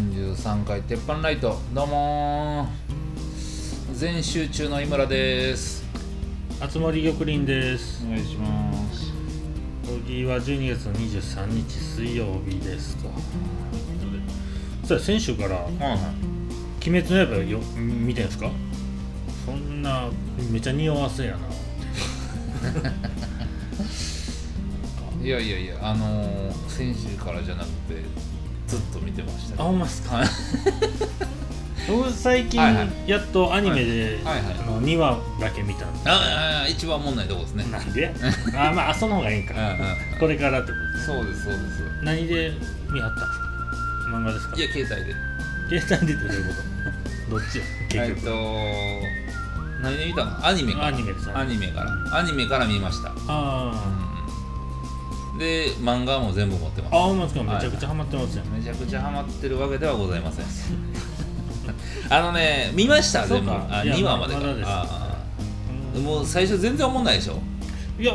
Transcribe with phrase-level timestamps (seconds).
[0.00, 3.94] 第343回鉄板ライトどうもー。
[3.94, 5.84] 全集中の井村です。
[6.72, 8.02] 集まり玉林です。
[8.06, 9.12] お願いします。
[10.06, 13.10] 次は12月の23日水曜日ですと
[14.86, 15.98] それ先週からはいはい
[16.88, 18.50] 「鬼滅の刃よ」見てんすか？
[19.44, 20.08] そんな
[20.50, 21.38] めっちゃ匂わせやな。
[25.22, 28.02] いやいやいやあのー、先週からじゃなくて
[29.00, 30.16] と見てましたあねほんまっすか？
[30.16, 30.28] は い
[31.88, 32.88] 僕最近はいはい。
[33.06, 34.36] やっとアニメではい。
[34.36, 34.54] はいはい。
[34.60, 36.08] あの2話だけ見たんです。
[36.08, 37.64] ああ一番おもんないとこですね。
[37.70, 38.14] なんで？
[38.56, 39.54] あまあその方がいいんか。
[39.54, 40.18] うんうん。
[40.20, 41.64] これからってことそうですそうです。
[42.02, 42.52] 何で
[42.92, 43.46] 見はったんですか？
[44.16, 44.56] 漫画ですか？
[44.56, 45.80] いや携帯で。
[45.80, 46.54] 携帯でってどういうこ
[47.30, 47.30] と？
[47.40, 48.18] どっちよ結局。
[48.18, 50.46] えっと何で見たの？
[50.46, 50.86] アニメから。
[50.86, 51.30] アニメです。
[51.34, 52.18] アニメから。
[52.18, 53.12] アニメから見ました。
[53.28, 53.72] あ
[54.04, 54.09] うん
[55.40, 56.94] で漫画も全部持ってます。
[56.94, 58.58] ああめちゃくちゃハマってますよね。
[58.58, 60.44] めちゃくちゃハマってるわけではございません。
[62.10, 63.26] あのね見ました？
[63.26, 64.40] 全部あそうかいや2話までか。
[64.40, 64.66] まだです。
[64.68, 65.18] あ
[65.98, 67.40] もう最初全然思んないでしょ？
[67.98, 68.14] いや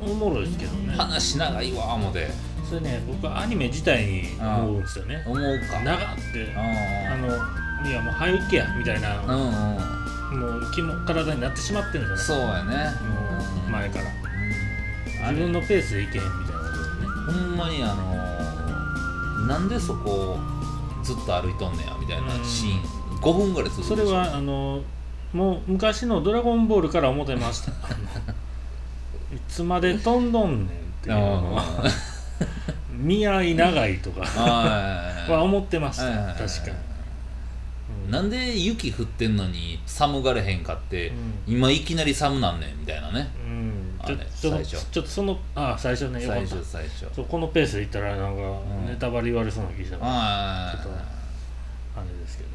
[0.00, 0.94] おもろいですけどね。
[0.96, 2.28] 話長いわ思て。
[2.68, 5.22] それね僕はアニメ自体に思うんですよね。
[5.26, 5.38] 思う
[5.70, 5.80] か。
[5.84, 5.98] 長っ
[6.32, 10.40] てああのいやもう早行けやみたいなあうんうん。
[10.40, 12.76] もう気も体になってしまってるんじゃないそうやね。
[13.06, 14.04] もう前から。
[15.28, 15.34] うん。
[15.36, 16.43] 自分のペースでいけへんみたいな
[17.26, 20.38] ほんまにあのーなんでそこ
[21.02, 22.80] ずっと歩いとんねやみたいなシーン。
[23.20, 24.82] 5分ぐらい続くそれはあの
[25.32, 27.70] もう昔の「ドラゴンボール」から思ってました。
[27.70, 27.74] い
[29.48, 30.70] つまで飛んどんねんっ
[31.02, 31.84] ていうのはあ
[32.90, 34.22] 見合い長いとか。
[34.36, 36.04] あは思ってました。
[36.34, 36.70] 確か。
[36.70, 36.76] に、
[38.06, 38.10] うん。
[38.10, 41.54] なんで雪降ってんのに寒がれへんかって、うん。
[41.54, 43.30] 今いきなり寒なんねんみたいなね。
[43.46, 43.73] うん
[44.06, 44.86] あれちょ最初。
[44.90, 46.64] ちょっとそのあ最初ねよか最った初。
[46.70, 48.86] 最初このペースでいったらなんかん。
[48.86, 50.98] ネタバレ言われそうな気したからあちょっと
[51.96, 52.50] あれですけど。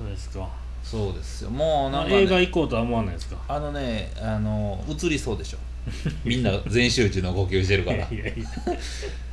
[0.00, 0.06] うん。
[0.06, 0.48] そうですか？
[0.82, 1.50] そうですよ。
[1.50, 3.36] もうなんか、映画ね、行こうとは思わないですか？
[3.48, 5.58] あのねあの映りそうでしょ。
[6.24, 7.98] みんな全集中の呼吸してるから。
[7.98, 8.32] いやいや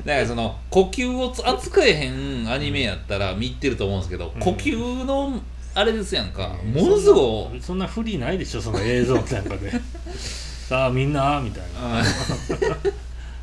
[0.06, 4.40] だからその呼吸を扱えへんアニメやったら見入ってると思うんですけど、うん。
[4.40, 5.42] 呼吸の
[5.76, 9.72] あれですやんか、ものすごいそんな不利ないでしょその映像なんかで
[10.68, 12.00] さあみんなみたいな。
[12.00, 12.04] あ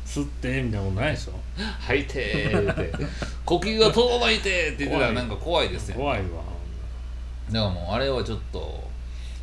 [0.05, 1.33] 吸ってみたいなことないでしょ。
[1.79, 2.91] 吐いてーって。
[3.45, 5.95] 呼吸が届いてって言ってたらなんか怖いですよ。
[5.95, 6.43] 怖いわ。
[7.49, 8.83] だからもうあれはちょっと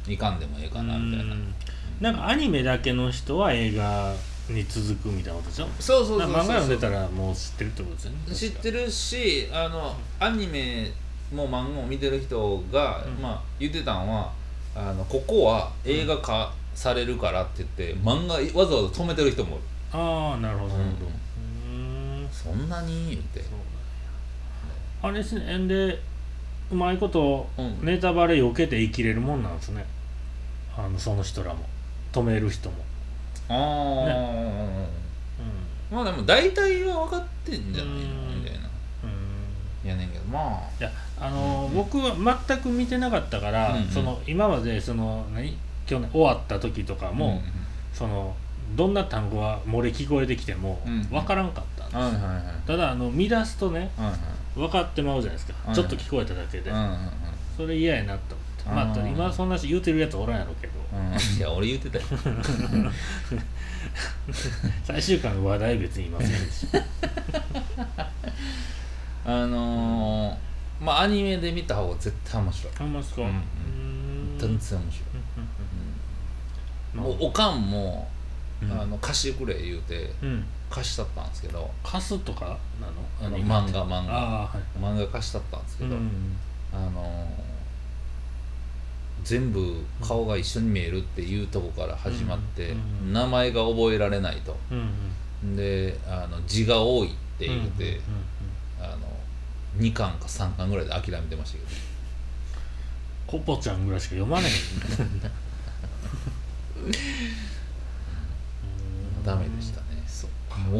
[0.06, 1.32] いかんでもええかなみたいな。
[1.32, 1.54] うん。
[2.00, 4.12] なんかアニメだけの人は映画
[4.50, 5.68] に続くみたいなことでしょ。
[5.80, 8.18] そうそうそうそう漫画読んでたらもう知ってるってことですよね。
[8.34, 10.90] 知ってるしあのアニメ
[11.32, 13.22] も漫画も見てる人が、うん。
[13.22, 14.32] まあ、言ってたんは
[14.74, 19.58] あのここは映画化されるからって言って漫画わざわざ止めてる人も
[19.92, 21.06] ああなるほどなるほど。
[21.06, 22.22] うん。
[22.22, 22.28] うん。
[22.30, 23.08] そんなに？
[23.10, 23.42] 言って。
[25.02, 25.66] あれですね。
[25.66, 25.98] で
[26.70, 27.84] うまいことうん。
[27.84, 29.86] ネタバレ避けて生きれるもんなんですね。
[30.76, 31.64] あのその人らも。
[32.12, 32.76] 止める人も。
[33.48, 34.06] ああ、
[35.90, 38.00] うまあでも大体は分かってんじゃないの？
[38.00, 38.04] う
[38.36, 38.40] ん。
[38.40, 38.58] みたいな。
[38.58, 39.88] んうん。
[39.88, 40.24] やねんけど。
[40.26, 41.74] まいやあのーうん。
[41.74, 42.14] 僕は
[42.46, 43.88] 全く見てなかったから、うんうん。
[43.88, 45.56] その今までその何？
[45.88, 47.40] 去年終わった時とかあも、
[47.92, 48.36] その
[48.76, 52.66] どんな単語が漏れ聞こえてきてもうん分からんかったんです、はいはいはい。
[52.66, 54.18] ただあの見出すとねはいはい。
[54.54, 56.70] 分かってまうじゃないですか、はいちょっと聞こえただけで、
[57.56, 60.72] それ嫌やなと思って、まあ、うん今そんなし言うてるやつおらんやろうけど。
[60.74, 60.78] うん
[61.36, 62.04] いや俺言ってたよ。
[64.84, 66.66] 最終回の話題別に言いませんし
[69.24, 72.72] あのー、まあアニメで見た方が絶対面白い。
[72.80, 74.38] あんまですか、うんうーん。
[74.38, 75.07] 全然面白い、まあ
[76.94, 78.08] もうおかんも、
[78.62, 78.72] うん。
[78.72, 80.44] あの貸してくれ言うてうん。
[80.70, 81.70] 貸したったんですけど。
[81.82, 82.92] 貸すとかなの？
[83.20, 84.12] あの漫画漫画。
[84.12, 84.78] はい。
[84.82, 86.36] 漫画貸したったんですけど、うん
[86.72, 87.48] あのー
[89.24, 92.74] 全部顔が一緒に見えるっていうとこから始まって、う
[93.06, 94.56] ん名前が覚えられないと。
[95.56, 98.00] であの字が多いって言うて、
[98.80, 98.98] あの
[99.82, 101.70] 2巻か3巻ぐらいで諦めてましたけど。
[103.26, 104.50] コポちゃんぐらいしか読まない
[109.24, 109.86] ダメでしたね。
[110.06, 110.30] そう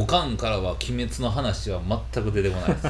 [0.01, 1.81] おかんからは「鬼滅」の話は
[2.13, 2.89] 全く出てこないです。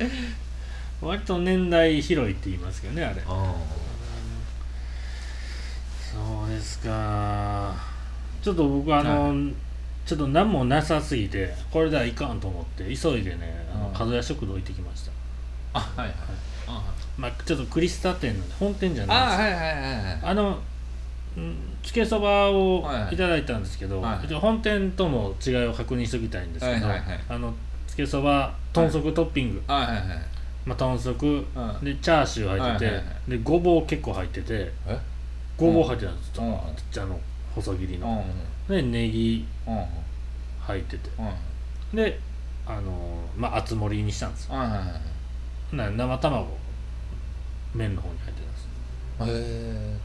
[1.00, 3.22] 割と年代広いって言いますけどねあれ。
[3.26, 3.54] あ
[6.12, 7.74] そうですか。
[8.42, 9.34] ちょっと僕あの、は
[10.06, 13.94] ちょっと何もなさすぎてこれではいかんと思って急いでねあのうん。
[13.94, 15.12] 角屋食堂行ってきました。
[15.74, 16.14] あはいはい。
[16.66, 16.82] あ
[17.16, 20.18] まあちょっとクリスタ店の本店じゃないですあはいはいはいはい。
[20.22, 20.56] あのうん
[21.82, 23.16] つけそばをはい。
[23.16, 24.34] ただいたんですけど、はい。
[24.34, 27.20] 本店とも違いを確認しておきたいんですけど、はいはいはい。
[27.28, 27.54] あの
[27.86, 29.86] つけそば豚足トッピング、はい。
[29.86, 30.06] はいはい
[30.66, 31.26] まあ、豚足。
[31.26, 31.84] うん。
[31.84, 34.98] でチャーシュー入ってて、はいはいはでごぼう結構入っててえ？
[35.56, 36.52] ごぼう入ってたんですよ、うん。
[36.76, 37.14] ちっちゃな
[37.54, 38.24] 細切りうんの、
[38.68, 39.46] でネギ
[40.60, 41.10] 入ってて。
[41.18, 41.22] う
[41.94, 42.20] んで
[42.66, 44.54] あのーまあ厚盛りにしたんですよ。
[44.54, 46.46] はいはいはいな生卵
[47.74, 48.42] 麺の方に入って
[49.18, 49.98] たんですへえ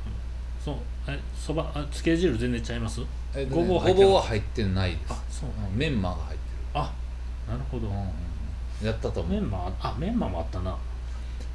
[1.07, 3.01] えそばあつけ汁全然ちゃいます？
[3.35, 5.13] えごぼう入ってるごぼうは入ってないです。
[5.13, 6.93] あそううんメンマが入ってあ
[7.47, 9.31] なるほど、るうんやったと思う。
[9.31, 10.77] メンマあメンマもあったな。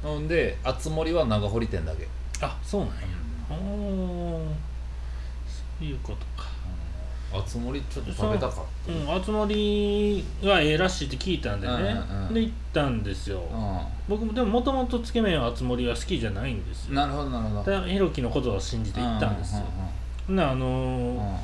[0.03, 2.07] ほんで厚盛りは長堀店だけ。
[2.41, 2.95] あそうなんや。
[3.49, 3.57] おー
[5.47, 6.47] そういうことか
[7.33, 8.91] 厚盛りちょっと食べたかっう。
[8.91, 12.33] ん熱盛がええらしいって聞いたんでね、うんうんうん。
[12.33, 16.89] で行ったんですよ、た僕もでももともとつけ麺は熱盛は好きじゃないんですよ。
[16.89, 17.63] うんなるほどなるほど。
[17.63, 19.63] ただひろきのことを信じて行ったんですよ、
[20.27, 21.37] ほんならあのー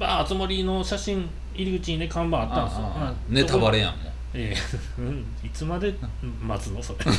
[0.00, 2.82] まあ熱盛の写真入り口にね看板あったんですよ。
[2.82, 4.12] まあネタバレやんもう。
[4.34, 4.56] ええ。
[4.98, 5.26] うん。
[5.44, 5.94] いつまで
[6.42, 6.82] 待つの？
[6.82, 6.98] それ。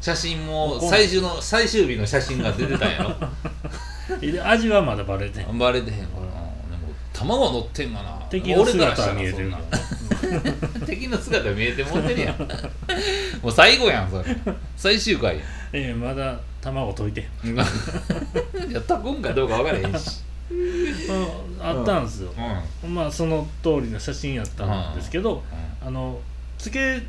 [0.00, 3.14] 写真も最終の最終日の写真が出てたんやで
[4.44, 5.46] 味はまだバレてん。
[5.46, 6.04] ろバレてへんわ。
[6.04, 8.22] なでも卵乗ってんがな。
[8.30, 9.58] 敵の姿は俺から見えてるな。
[10.86, 12.32] 敵の姿見えてもってるや。
[12.32, 12.36] ん
[13.42, 14.24] もう最後やんそれ。
[14.76, 17.54] 最終回やええ まだ卵溶いてん。
[17.54, 17.64] んや
[18.78, 20.20] ったくんかどうか分からへんし。
[21.60, 22.32] ああったんですよ。
[22.84, 22.94] う、ん。
[22.94, 26.18] まあその通りの写真やったんですけど、うあの
[26.58, 27.00] つけ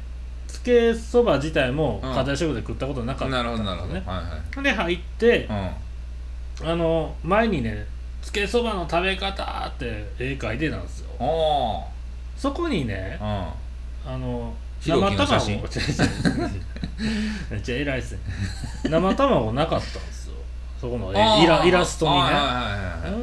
[0.48, 2.14] つけそば自体もうん。
[2.14, 3.94] 家庭食で食ったことなかったんなるほどなるほど。
[3.94, 4.64] ねはいはい。
[4.64, 5.70] で入ってうん
[6.62, 7.86] あの前にね
[8.22, 11.08] つけそばの食べ方って絵描いてたんですよ。
[12.38, 13.28] そこにねうん。
[14.06, 15.56] あのひろきの写真？
[15.56, 15.68] 違う違う
[17.52, 18.20] めっちゃ偉いっすね。
[18.90, 20.36] 生卵なかったんですよ。
[20.80, 22.20] そこの絵あーイライラストにね。
[22.20, 23.22] はいはいはいはい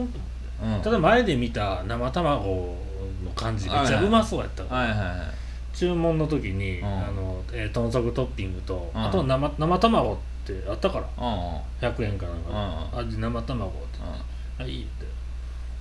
[0.63, 0.75] うん。
[0.77, 0.83] うん。
[0.83, 2.77] ただ前で見た生卵
[3.25, 5.77] の感じめっちゃうまそうやったからはいはいはい。
[5.77, 6.87] 注文の時に、うん。
[6.87, 9.05] あのえー豚足トッピングと、うん。
[9.07, 10.19] あと生生卵
[10.59, 11.09] ってあったから。
[11.19, 11.95] うんうん。
[11.95, 13.99] 100円かなんかで、味生卵って
[14.59, 15.07] あいいって。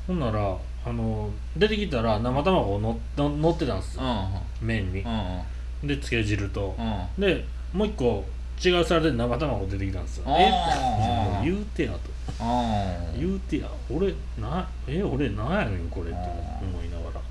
[0.08, 5.02] ほんならあの出てきたら生卵のの乗ってたんですよ、うん麺に。
[5.02, 6.76] う、んでつけ汁と。
[7.18, 8.26] でもう一個
[8.64, 10.26] 違う皿で生卵出てきたんですよ。
[10.30, 10.52] え？
[11.44, 12.00] 言うてやと。
[12.44, 13.68] うん言うてや。
[13.90, 15.04] 俺なえ？
[15.04, 16.20] 俺なんやねんこれって
[16.62, 17.22] 思いながら。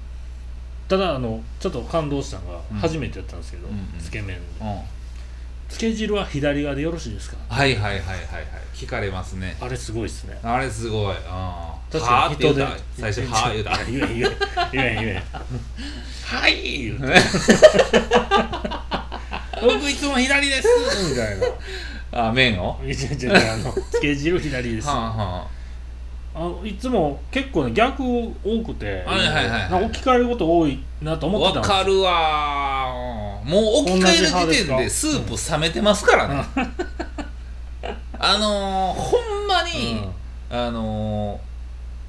[0.89, 2.79] ただあのちょっと感動したのがうん。
[2.79, 3.69] 初めてやったんですけど、
[3.99, 4.43] つけ麺で。
[4.61, 4.81] うん
[5.69, 7.37] つけ汁は左側でよろしいですか？
[7.49, 8.25] はいはいはいはいはい。
[8.75, 9.57] 聞かれますね。
[9.61, 10.39] あれすごいっすね。
[10.43, 11.17] あれすごい。
[11.27, 12.67] あ確かに人で。
[12.99, 13.73] 最初はー言うた。
[13.91, 14.37] いや言え言え
[14.73, 15.23] 言え言え
[16.25, 17.07] はい言うて。
[19.61, 20.69] 僕いつも左です。
[21.11, 22.81] みたいなあ麺を？
[22.85, 24.87] いやいやいやあのつけ汁左です。
[24.89, 25.13] はあは
[25.45, 25.47] あ
[26.35, 29.61] のいつも結構ね逆多くて、はいはいはいはい。
[29.61, 31.75] なんか置き換えること多いなとあ思ってたんですよ。
[31.75, 33.51] わかるわー。
[33.51, 36.45] もう置き換える時点でスープ冷めてますからね。
[38.21, 40.01] あのー、ほんまに、
[40.51, 41.41] あの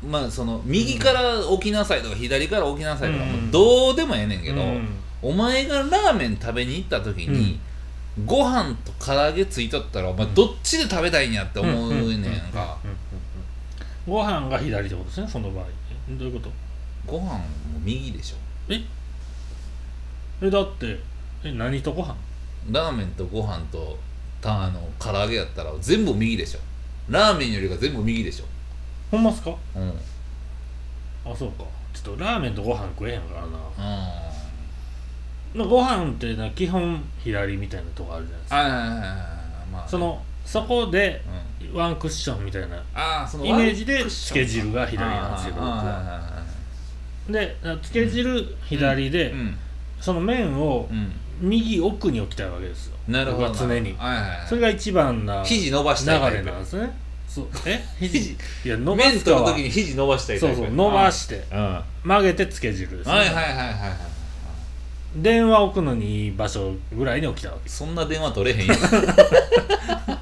[0.04, 3.32] ー、まあその右から置きなさいとか左から置きなさいとか、うん。
[3.32, 4.90] もうどうでもええねんけど、うん。
[5.22, 7.60] お前がラーメン食べに行った時に、
[8.26, 12.00] ご飯と唐揚げついとったらお前どっちで食べたいんやって思うねんか。
[12.00, 12.79] うんうんうん
[14.10, 15.66] ご飯が左ってことですねその場合。
[16.12, 16.52] えどういうこと？
[17.06, 17.44] ご飯も
[17.84, 18.36] 右でしょ。
[18.74, 20.50] え？
[20.50, 21.00] だって
[21.44, 22.16] え何とご飯？
[22.72, 23.98] ラーメンとご飯と
[24.42, 26.60] たあの唐揚げやったら全部右でしょ。
[27.10, 28.46] ラーメンよりが全部右でしょ。
[29.12, 29.56] ほんまっすか？
[29.76, 29.94] うん。
[31.26, 31.64] あそうか。
[31.94, 33.48] ちょっとラーメンとご飯食えへんからな。
[33.48, 33.54] うん。
[35.60, 38.58] まあご飯ってな基本左みたいなとこあるじゃないですか。
[38.58, 39.00] はいはいはいはい
[39.72, 41.22] まあそのそこで
[41.62, 41.78] うん。
[41.78, 47.44] ワンクッションみたいなイメージでつけ汁が左なんですよ僕あーは。
[47.44, 49.58] でつけ汁左で、うん。
[50.02, 51.12] その麺をうん。
[51.42, 53.96] 右奥に置きたいわけですよなるほど常に。
[54.48, 56.92] それが一番な流肘伸ばしたいタイれプなんですね。
[57.30, 57.48] そう。
[57.66, 57.82] え？
[58.00, 58.20] 肘。
[58.20, 58.38] 肘。
[58.66, 61.46] いや伸ば時に肘伸ばしたいそうそう伸ばして。
[62.04, 63.76] 曲げてつけ汁です、いはいはいはいはい
[65.16, 67.70] 電話置くのにいい場所ぐらいに置きたいわけ。
[67.70, 70.20] そんな電話取れへんやんですけどうんは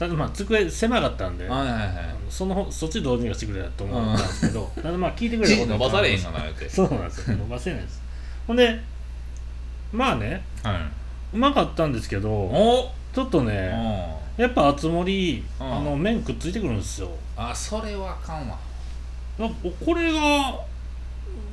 [0.00, 1.90] ただまあ机狭かったんで、いはいはい。
[2.30, 6.70] そのそっちどうにかしてくれと思ったんですけど、ただまあ聞いてくれた肘伸ばされへんがかな言うて。
[6.70, 7.36] そうなんですよ。
[7.36, 8.00] 伸ばせないです。
[8.46, 8.80] ほんで
[9.92, 10.76] まあねはい。
[11.34, 12.90] うまかったんですけどお！
[13.14, 13.70] ちょっとね
[14.38, 17.10] やっぱ厚盛あの麺くっついてくるんですよ。
[17.36, 18.56] あそれはあかんわ。
[19.38, 19.46] な
[19.84, 20.60] これが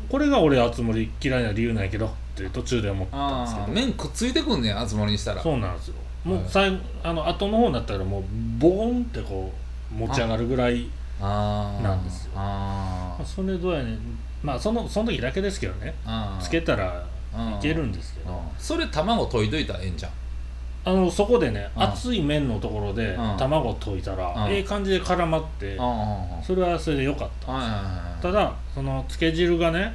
[0.07, 3.67] これが俺厚盛り嫌いな理由なんやけどって途中で思ったんですけど。
[3.67, 5.43] 麺くっついてくんねんあつ森にしたら。
[5.43, 5.95] そうなんですよ
[6.27, 6.47] もうはい。
[6.49, 8.23] 最後あの後の方になったらもう
[8.59, 9.51] ボーンってこ
[9.91, 10.89] う持ち上がるぐらい
[11.21, 12.31] なんですよ。
[12.35, 13.99] あまあそれどうやねん。
[14.43, 15.95] まあそのその時だけですけどね。
[16.05, 17.03] うんつけたら
[17.33, 18.31] うんいけるんですけど。
[18.31, 20.11] うんそれ卵溶いといたらええんじゃん。
[20.85, 25.77] あのそこでねうん熱い麺のところでうん卵溶いたらうんええ感じで絡まって
[26.45, 28.21] それはそれでよかった。
[28.21, 29.93] ただそのつけ汁がね、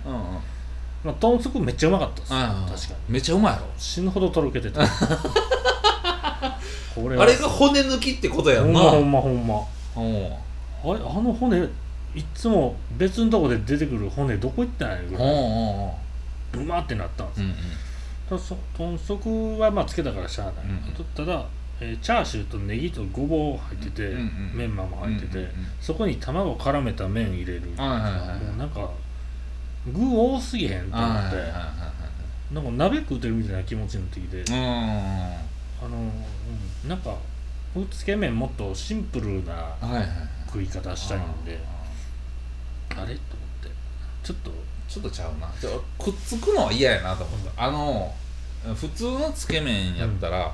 [1.04, 2.30] まあ、豚足めっちゃうまかったです。
[2.30, 3.12] 確かに。
[3.14, 3.66] めっちゃうまいやろ。
[3.76, 4.80] 死ぬほどとろけてた
[6.94, 8.80] これはあれが骨抜きってことやんな。
[8.80, 10.02] ほんまほんまほんま。
[10.02, 10.08] う。
[10.08, 11.58] んあれあの骨
[12.14, 15.28] いっつも別のとこで出てくる骨どこ行ったんやぐらい。
[15.28, 15.88] うんうんう。
[15.88, 15.90] ん
[16.54, 17.54] うまってなったんですよ、うん
[18.28, 21.44] ただそ豚足はまあつけたからしゃあない、うんただ、
[21.80, 25.50] えーチャーシューとネギとごぼう入ってて、うんうんメンマも入ってて、うんうんうん。
[25.80, 28.88] そこに卵絡めた麺入れる、はいはいはいもうなんか
[29.86, 31.92] 具多すぎへんと思って、はいはいはいは
[32.52, 35.51] なんか鍋食うてるみたいな気持ちになってきて、いはい
[35.84, 37.16] あの、うん、なんか
[37.90, 40.08] つけ麺もっとシンプルなうんはいはい。
[40.46, 41.58] 食い方したいんで。
[42.90, 42.96] あれ？
[42.96, 43.14] と思っ
[43.62, 43.70] て。
[44.22, 44.50] ちょっと。
[44.88, 45.50] ちょっとちゃうな。
[45.58, 47.64] ちょくっつくのは嫌やなと思った。
[47.64, 48.12] あの
[48.74, 50.52] 普通のつけ麺やったら、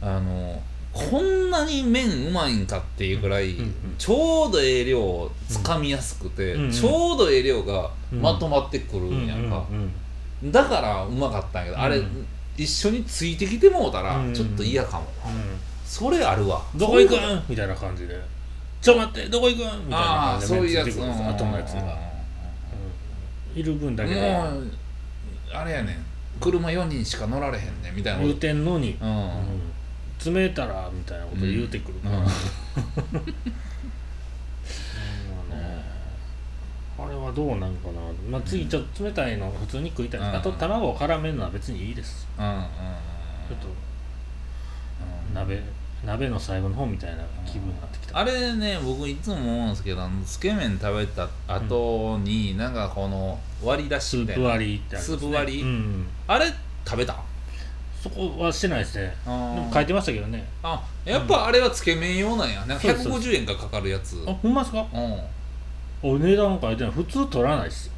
[0.00, 9.92] あのこんなに麺うまいんかっていうぐらい、うんうんちょうどええ量つかみやすくて、うんうんちょうどええ量がまとまってくるんやんか、うん
[10.44, 14.34] うんだからうまかったんやけど、あれうん一緒についてきてもうたらうん。
[14.34, 15.58] ちょっと嫌かも、うん。
[15.84, 16.62] それあるわ。
[16.74, 17.14] どこ行く？
[17.16, 18.18] んみたいな感じで
[18.82, 19.60] 「ちょ待ってどこ行く？
[19.60, 20.06] ん?」みたいな
[20.38, 20.88] 感じでそういうやつ。
[20.96, 21.82] 後のやつが、
[23.54, 23.60] うん。
[23.60, 24.20] いる分だけで。
[24.20, 24.70] もう
[25.52, 25.96] あれやねん。
[26.40, 29.60] 車4人しか乗られへんねんみたいなこ言うとてんのに、うん、うん。
[30.18, 32.30] 詰めたらみたいなこと言うてくるから、うん うん
[35.50, 35.84] ね
[36.98, 38.00] あれはどうなんかな、
[38.30, 40.20] まあ、次ちょっと冷たいの普通に食いたい。
[40.20, 40.26] うん。
[40.26, 42.26] あと卵を絡めるのは別にいいです。
[42.38, 42.52] うんうん。
[42.54, 42.62] うん
[43.48, 43.66] ちょっと
[45.32, 45.62] 鍋
[46.04, 54.42] 鍋の最後の方みたいな気分になってきた、あれね僕いつも思うんですけどつけ麺食べた後に、なんかこの割り出スしみたいな。
[54.42, 55.62] ープ割りってあね、スープ割り。
[55.62, 56.46] うん、あれ
[56.84, 57.16] 食べた？
[58.02, 59.14] そこはしてないですね。
[59.26, 60.44] あでも書いてましたけどね。
[60.62, 62.64] あやっぱあれはつけ麺用なんや。
[62.66, 64.24] なんかそうそう150円がかかるやつ。
[64.26, 64.86] あほんまですか？
[64.92, 65.20] うん
[66.14, 66.92] お値段書いてない。
[66.92, 67.92] 普通取らないっすよ。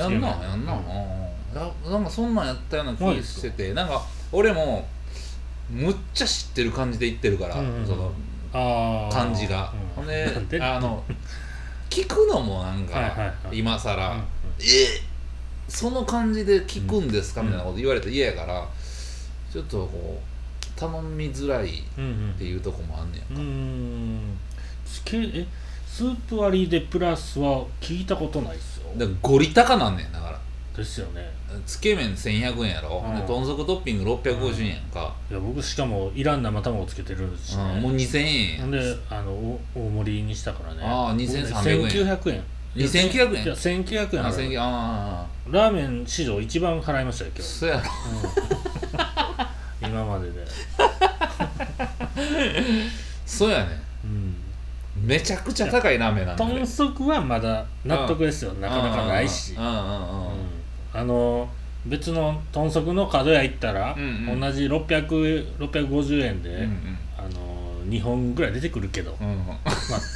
[0.00, 1.90] やんなやんな、うん。
[1.90, 4.02] なんかそんなんやったような気がしててなんか
[4.32, 4.86] 俺も
[5.70, 7.86] むっちゃ知ってる感じで言ってるから、うんうんうん。
[7.86, 8.12] その
[8.52, 10.62] ああ感じが、うんほんでなんで？
[10.62, 11.02] あの
[11.88, 13.58] 聞くのもなんか、はいはいはい。
[13.58, 14.24] 今さら、うんうん。
[14.60, 15.00] え
[15.68, 18.68] その感じで聞くんですか、うんみたいなこと言われて嫌やから
[19.52, 24.38] ちょっとこう頼みづらいっうんうんていうとこもあんねやんか、うーん
[24.84, 25.46] つけえ
[25.96, 28.90] スープ割りでプラスは聞いたことないっすよ。
[28.98, 30.38] だからゴリ高なんねんだから。
[30.76, 31.26] ですよね。
[31.64, 33.16] つけ麺1100円やろ、うん。
[33.16, 34.82] で豚足トッピング650円やん。
[34.90, 37.62] か、いや僕しかもいらん生卵つけてるし、ね。
[37.76, 38.70] うんもう2000円ほん。
[38.72, 40.82] であのお大盛りにしたからね。
[40.84, 42.18] ああ2300円。
[42.18, 42.44] 1900円。
[42.76, 43.44] 2900円？
[43.44, 44.26] いや1900円。
[44.26, 44.60] あ払う1000円。
[44.60, 47.82] あラーメン史上一番払いましたよ今日、あそうやろ。
[49.80, 49.88] うん。
[49.88, 50.46] 今までで。
[53.24, 54.36] そうやねうん
[55.04, 56.52] めちゃくちゃ高いラーメンなんだね。
[56.54, 59.82] 豚足はまだ納得ですよ、なかなかないし、うんうんうんうん。
[59.82, 60.36] うん。
[60.92, 61.48] あの
[61.86, 64.40] 別の豚足の角屋行ったら、うんうん。
[64.40, 66.98] 同じ600 650円で、うんうん。
[67.18, 69.46] あの2本ぐらい出てくるけど、うんうん。
[69.46, 69.62] まあ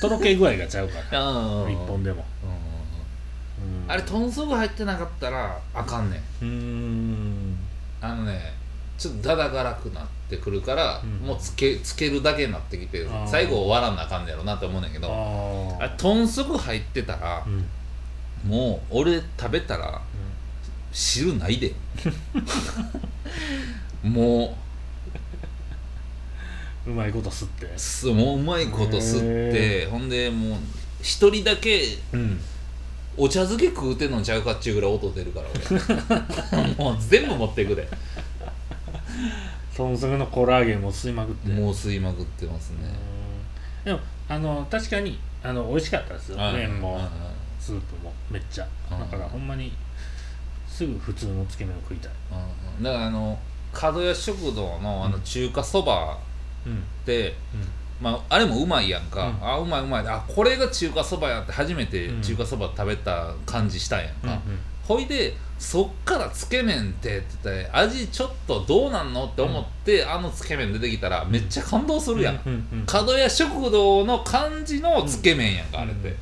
[0.01, 1.21] とろけ具合がちゃうから。
[1.31, 3.85] うん1本でも、うんうん。
[3.85, 3.91] うん。
[3.91, 6.21] あれ豚足入ってなかったらあかんねん。
[6.21, 7.57] うーん。
[8.01, 8.60] あのね
[9.01, 11.27] ちょっとだだがらくなってくるから、うん。
[11.27, 15.11] もうつけつけるだけになってきて最後終わらなあかんねやろなって思うねんだけど
[15.81, 17.65] ああれ豚足入ってたらう、ん。
[18.51, 20.03] もう俺食べたら
[20.93, 21.75] 汁ないで。
[24.03, 24.55] も
[26.87, 27.65] うまいこと吸って。
[27.65, 30.59] うすもううまいこと吸ってほんでもう
[31.01, 32.39] 一人だけうん。
[33.17, 35.47] お茶漬け食うてんのちゃうかっちゅうぐらい音出るから
[36.49, 36.75] 俺。
[36.83, 37.87] もう全部持っていくで
[39.77, 41.49] 豚足のコラーゲンも吸いまくって。
[41.53, 42.77] もう吸いまくってますね。
[43.81, 43.85] うん。
[43.85, 46.37] でもあの確かにあの美味しかったですよ。
[46.37, 47.09] うん麺もうん
[47.59, 48.69] スープもめっちゃ。
[48.91, 49.73] うんだからほんまに
[50.67, 52.13] すぐ普通のつけ麺を食いたい。
[52.79, 53.39] うんだからあの
[53.73, 56.19] 角屋食堂のあの中華そば
[56.67, 56.79] うん。
[56.79, 57.35] って、うん。
[58.01, 59.49] まあ、あれもうまいやんか、うん。
[59.49, 60.07] あうまいうまい。
[60.07, 62.23] あこれが中華そばやって初めてうん。
[62.23, 72.87] 中華そば食べた感じしたんやんか、うんうんほいでそっからつけ麺ってって言って味ちょっとどうなんのって思って、あのつけ麺出てきたらめっちゃ感動するやん、うんうんうん。
[72.87, 76.21] 角屋食堂の感じのつけ麺やんか、あれって、うんうん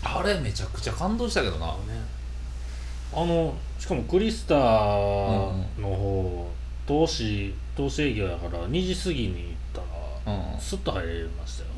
[0.00, 1.66] あれめちゃくちゃ感動したけどな。
[1.66, 1.72] ね。
[3.12, 6.50] あのしかもクリスタの方、
[6.86, 9.84] 投資投資営業やから2時過ぎに行っ
[10.26, 10.60] たらうん。
[10.60, 11.70] スッと入れましたよ。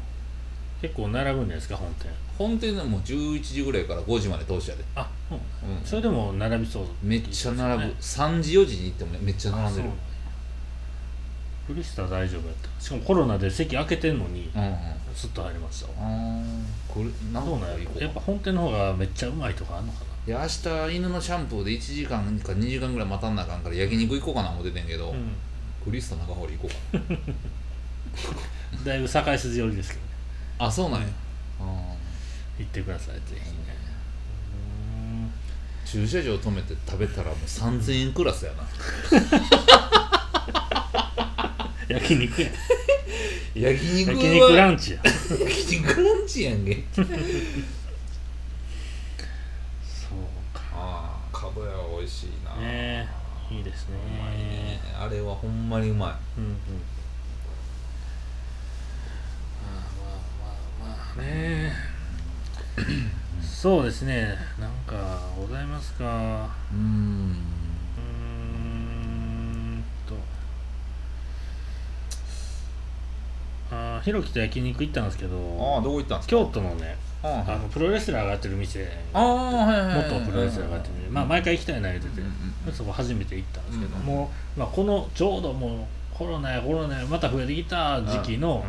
[0.82, 9.90] 結構並ぶんじゃないですか本店本店でもう11時ぐらいから5時まで通しやで、あうんうん、それでも並びそうめっちゃ並ぶ、ね3時4時に行ってもめっちゃ並んでる
[11.66, 12.82] フリスタ大丈夫やった。
[12.82, 14.74] しかもコロナで席開けてんのにうんうん。
[15.14, 15.92] すっと入りましたわ。
[15.98, 17.66] あーこれなんか
[18.00, 25.32] やっぱ本店の方がめっちゃうまいとかあんのかいや明日犬のシャンプーで1時間か2時間ぐらい待たんなあかんから焼肉行こうかな思っててんけど、な、うん。
[25.84, 27.18] クリスタ中堀行こうかな。
[28.82, 30.06] だいぶ境筋寄りですけどね。
[30.58, 31.06] あそうなんや、
[31.60, 31.94] あ
[32.60, 33.40] 行ってくださいぜひね。
[35.86, 38.68] ー駐車場止めて食べたらもう3000円クラスやな。
[41.88, 42.48] 焼肉や
[43.72, 46.84] 焼肉は焼肉ランチや 焼肉ランチやんけ。
[46.94, 47.06] そう
[50.52, 50.60] か。
[50.74, 52.54] ああかぶやは美味しいな。
[52.56, 53.08] ね
[53.50, 53.96] えいいですね。
[53.96, 54.80] うまいね。
[55.00, 56.40] あれはほんまにうまい。
[56.40, 56.54] うんうん。
[59.64, 60.12] まあま
[60.84, 61.89] あまあまあね
[63.42, 64.34] そうですね。
[64.58, 66.48] なんかございますか？
[66.72, 66.80] うーん。
[66.80, 68.06] うー
[69.78, 70.14] んと。
[73.70, 75.36] あーひろきと焼肉行ったんですけど
[75.76, 76.30] ああどこ行ったんですか？
[76.30, 77.56] 京都のねああ。
[77.56, 78.88] のプロレスラーがやってる店。
[79.12, 81.10] あはい元プロレスラーがやってる店。
[81.10, 82.22] まあ毎回行きたいな言ってて。
[82.72, 88.64] そこ初めて行ったんですけど、うんもう、まあ、このちょうどもうコロナやコロナやまた増えてきた時期の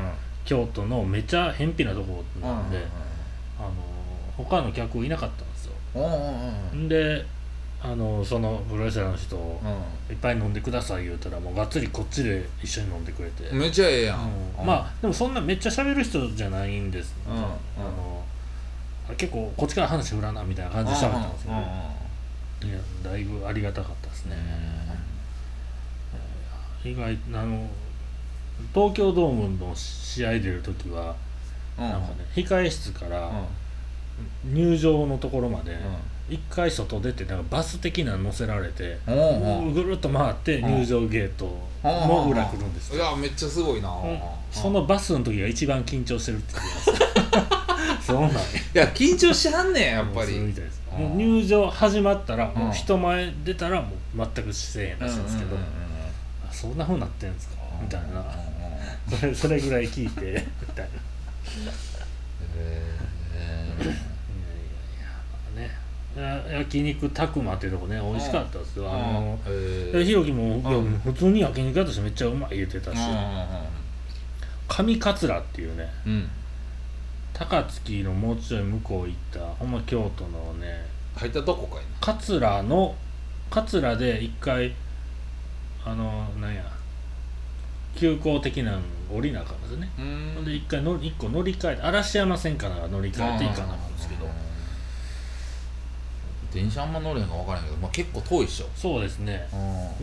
[0.45, 2.77] 京都のめちゃ偏僻なところなんで、
[4.43, 5.73] 他の客いなかったんですよ。
[5.95, 7.25] うんうんで
[7.83, 14.31] あのそのプロレスラーの人ういっぱい飲んでください言うたらもうがっつりこっちで一緒に飲んでくれて、んめっちゃええやん。
[14.59, 14.65] うん。
[14.67, 17.41] まあでもそんなめっちゃ喋る人じゃないんです、うんうん。
[17.41, 18.23] あの
[19.17, 24.37] 結構こっちから話振らなみたいな感じで喋ったんですけど、いやだいぶありがたかったですね、
[26.85, 27.67] 意外あの
[28.75, 31.15] 東京ドームの試合出る時は、
[31.79, 31.89] うん。
[31.89, 33.33] なんかね控え室からうん
[34.45, 35.75] 入場のところまでう
[36.29, 38.97] 一回外出てなんかバス的なの乗せられて、
[39.73, 40.77] ぐるっと回ってうん。
[40.79, 41.45] 入場ゲート
[41.83, 43.89] の裏来るんですいやめっちゃすごいな。
[43.89, 44.19] うん。
[44.51, 48.05] そのバスの時が一番緊張してるって言ってます。
[48.07, 48.37] そうなんや。
[48.39, 50.33] いや緊張しはんねんやっぱり。
[50.33, 50.81] そうみたいです。
[50.93, 51.03] うん。
[51.03, 55.71] もう入場始まったら人前出たらもう全くせえへんらしいんですけど、うんうんうん
[56.49, 57.55] あそんなふうになってんですか？
[57.81, 58.23] みたいな。
[59.19, 60.91] それそれぐらい聞いてみたいな。
[60.91, 61.73] い
[62.57, 64.10] へやいやいやまあねや
[66.15, 70.61] 焼肉たくまっていうとこね美味しかったですよ、ーあのひろきも、
[71.03, 72.99] 普通に焼肉屋としてめっちゃうまい言ってたし、
[74.67, 76.29] 上桂っていうねうん。
[77.33, 81.83] 高槻のもうちょい向こう行ったほんま京都のね入ったとこかいな。
[81.99, 82.95] 桂の
[83.49, 84.73] 桂で一回
[85.83, 86.63] あのなんや
[87.95, 88.79] 急行的なの
[89.11, 89.89] 降りなあかんですね。
[90.35, 93.90] ほんで一回の一個乗り換えて嵐山線かなんか乗り換えていかなあかん
[96.53, 98.67] 電車あんま乗れへんか分からんけど、まあ、結構遠いっしょ。
[98.75, 99.47] そうですね。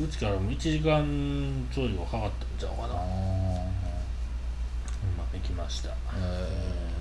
[0.02, 3.00] うちからも1時間ちょいはかかったんちゃうかな、ま
[5.24, 5.92] あ行きました、え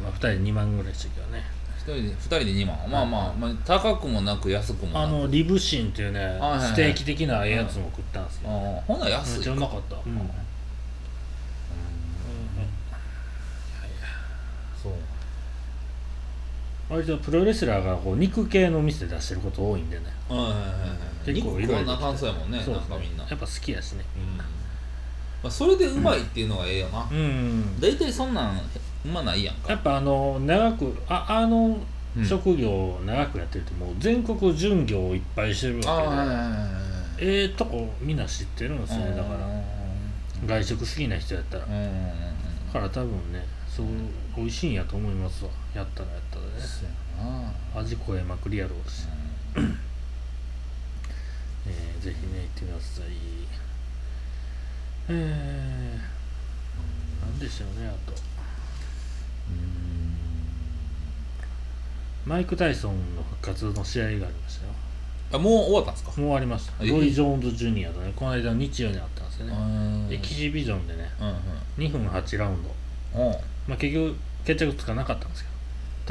[0.03, 1.43] まあ、2人で2万ぐらいでしたけどね。
[1.77, 2.77] 一人で二人で2万。
[2.89, 5.03] まあまあ、まあ、高くもなく安くもなく。
[5.03, 10.29] あのリブシンっていうね、はいはいステーキ的なやつも食ったんですけど、あーほんなら安いめっちゃうまかった、うんうん
[14.83, 14.93] そう
[16.89, 20.05] 割とプロレスラーがこう肉系の店出してること多いんでね。
[20.29, 20.65] はいはいはいは
[21.25, 21.33] い。
[21.33, 24.05] 結構肉食わなあかんそうやもんねそうなんかみんな、やっぱ好きやしね。
[24.15, 24.37] うん。
[24.37, 24.45] ま
[25.43, 27.79] あ、それでうまいっていうのがええよな、うん。
[27.79, 29.71] 大体そんなんうまないやんか。
[29.71, 31.77] やっぱあの長くああの
[32.17, 32.25] うん。
[32.25, 36.25] 職業を長くやってるともう全国巡業をいっぱいしてるあわ
[37.17, 39.47] けでええとこみんな知ってるんですよねだから。
[40.45, 41.65] 外食好きな人やったら。
[41.65, 41.93] うんうんうんうん。
[42.67, 43.85] だから多分ねそう
[44.37, 45.51] 美味しいんやと思いますわ。
[45.73, 46.89] やったらやったらねそう
[47.25, 47.25] や
[47.75, 47.81] な。
[47.81, 49.07] 味超えまくりやろうし、
[51.65, 53.05] えー、ぜひね行ってください。
[55.09, 58.15] えー、なんでしょうねあと。
[62.25, 64.73] マイク・タイソンの復活の試合がありましたよ。
[65.33, 66.09] あもう終わったんですか？
[66.11, 66.73] もう終わりました。
[66.83, 68.11] えロイ・ジョーンズ・ジュニアとね。
[68.15, 69.53] この間日曜にあったんですよね。
[69.53, 69.57] う
[70.11, 70.13] ん。
[70.13, 71.09] エキシビジョンでね。
[71.19, 72.75] うん2分8ラウンド。
[73.21, 73.35] うんうん
[73.67, 75.49] まあ結局決着つかなかったんですけ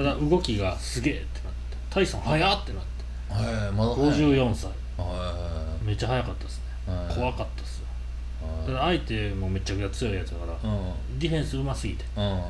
[0.03, 2.97] どただ動きがすげえってなってタイソン速っってなって
[3.33, 4.71] はいまだ54歳。
[4.99, 6.65] はめっちゃ速かったですね。
[7.15, 7.87] 怖かったっすよ。
[8.43, 8.67] はい。
[8.67, 11.19] ただ相手もめちゃくちゃ強いやつだからうん。
[11.19, 12.23] ディフェンスうますぎてうん。
[12.23, 12.43] あの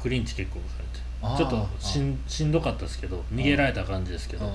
[0.00, 4.52] クリンチ結構されてちょっとしんしんどかったですけど逃げられた感じですけどうん。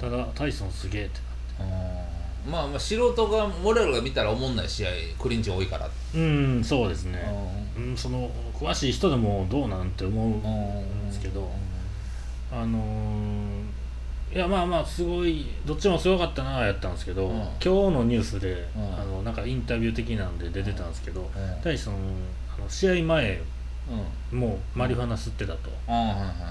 [0.00, 1.20] ただタイソンすげえって
[1.58, 1.72] なって。
[1.72, 5.88] うんまあまあ素人が俺らが見たら思んない試合クリンチ多いから。
[6.14, 7.22] うんそうですね、
[7.76, 11.50] うん、その詳しい人でもどうなんて思うんですけど。
[12.50, 21.98] あのー、いやまあまあすごいどっちもすごかったなやったんですけど、うん、今日のニュースで、うん、あのなんかインタビュー的なんで出てたんですけど、うん、大その
[22.58, 23.40] あの試合前
[24.32, 25.70] もうマリファナ吸ってたと、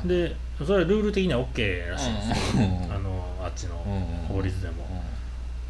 [0.07, 3.75] でそれはルール的には OK らしいんですよ、あのあっちの
[4.27, 4.87] 法律でも、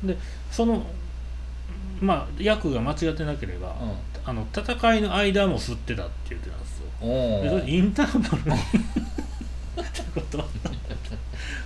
[0.04, 0.18] で
[0.52, 0.86] その
[2.00, 3.76] まあ役が間違ってなければ、
[4.26, 6.88] あの戦いの間も吸ってたって言ってたんですよ。
[7.66, 8.42] でインターバル
[9.82, 10.46] ってこと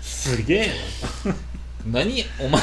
[0.02, 0.72] すげえ
[1.86, 2.24] 何？
[2.39, 2.62] お前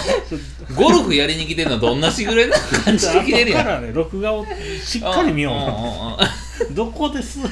[0.76, 3.64] ゴルフやりに来てんのどんなしぐれな感じで来てるやん。
[3.64, 4.46] からね録画を
[4.82, 5.52] しっかり見よ
[6.70, 7.40] うどこです？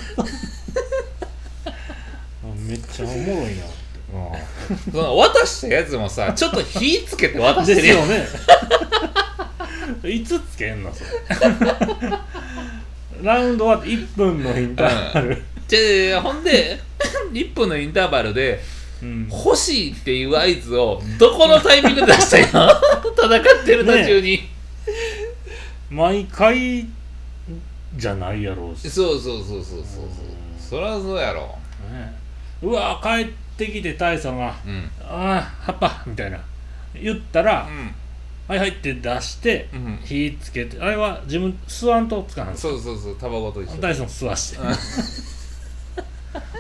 [2.69, 3.65] めっちゃおもろいな
[4.93, 8.27] その渡したやつもさ ちょっと火つけて渡してるよね。
[10.05, 11.11] いつつけんのそれ。
[13.23, 16.79] ラウンドは1分のインターバル、うん、じゃほんで
[17.33, 18.61] 1分のインターバルで、
[19.03, 22.47] うん、欲しいっていう合図をどこのタイミングで出したよ
[23.17, 24.49] 戦ってる途中に、ね、
[25.91, 26.87] 毎回
[27.97, 28.91] じゃないやろうし。
[28.91, 29.83] そうそうそうそうそうそう。
[30.59, 31.59] そりゃそうやろ、
[31.93, 32.15] ね、
[32.63, 36.39] うわ帰ってきて大佐が「うん、ああ葉っぱ」みたいな。
[36.95, 37.95] 言ったら、うん。
[38.49, 43.81] はいはいって出して、うん、火つけてあれは自分吸わんと使うんそうそうそうタバコと一緒。
[43.81, 44.59] 大ソン吸わして。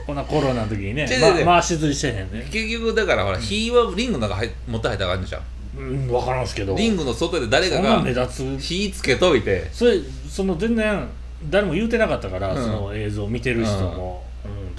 [0.04, 1.06] こんなコロナの時にね、
[1.44, 5.42] ま、回し釣りしてへんね結局だからほら、火はリングの中持って入ったらあかんじゃん。
[5.78, 6.76] うん分からんすけど。
[6.76, 8.58] リングの外で誰かが目立つ。
[8.58, 9.68] 火つけといて。
[9.72, 11.06] それその全然
[11.48, 14.24] 誰も言うてなかったから、うん、その映像を見てる人も、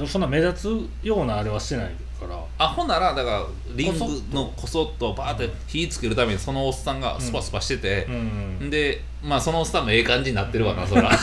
[0.06, 2.38] そんな目立つようなあれはしてないから。
[2.58, 4.00] あほんならだからリング
[4.32, 5.14] のこそっと。
[5.14, 8.12] バーって火つけるためにそのおっさんがスパスパしてて、う
[8.66, 11.10] ん、でまあそのおっさんもええ感じになってるわな、うん、そら。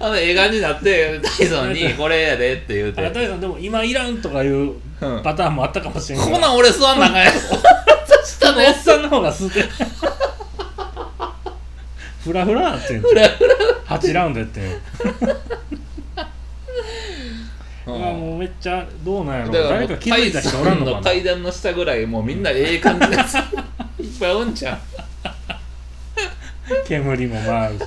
[0.00, 3.02] あのええ感じになって ダイソンに「これやで」って言うて。
[3.02, 4.72] ダイでも今いらんとかいう
[5.22, 7.32] パターンもあったかもしれない、うん、ほな俺座んなあかんや
[8.24, 9.62] 下 のおっさんの方が吸って
[12.24, 13.54] フラフラなってんフラフラ。
[13.98, 14.64] 8ラウンドやってん
[17.86, 21.00] うん、もうめっちゃどうなんやろ誰か気づいた人おらんのかな。
[21.00, 23.42] 階段の下ぐらいもうみんなええ感じのやついっ
[24.20, 24.78] ぱいおんちゃう。
[26.86, 27.78] 煙も回る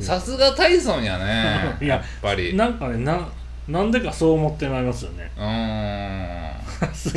[0.00, 2.54] さすがタイソンやねやっぱり。
[2.54, 3.28] なんかねな
[3.66, 5.30] なんでかそう思ってまいりますよね。
[5.36, 5.44] うん。
[6.86, 7.12] さす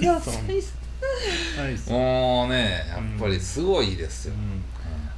[0.00, 1.94] がタイソン。
[1.94, 4.36] もうねやっぱりすごいですよ、う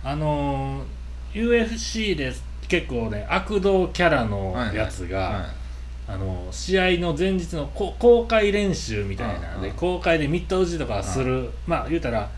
[0.06, 5.32] ん、あのー、UFC です結構ね悪道キャラのやつが、はい。
[5.32, 5.50] はいはい、
[6.08, 9.60] あの試合の前日の公開練習みたいな。
[9.60, 11.50] で公開でミット打ちとかする。
[11.66, 12.28] まあ言うたら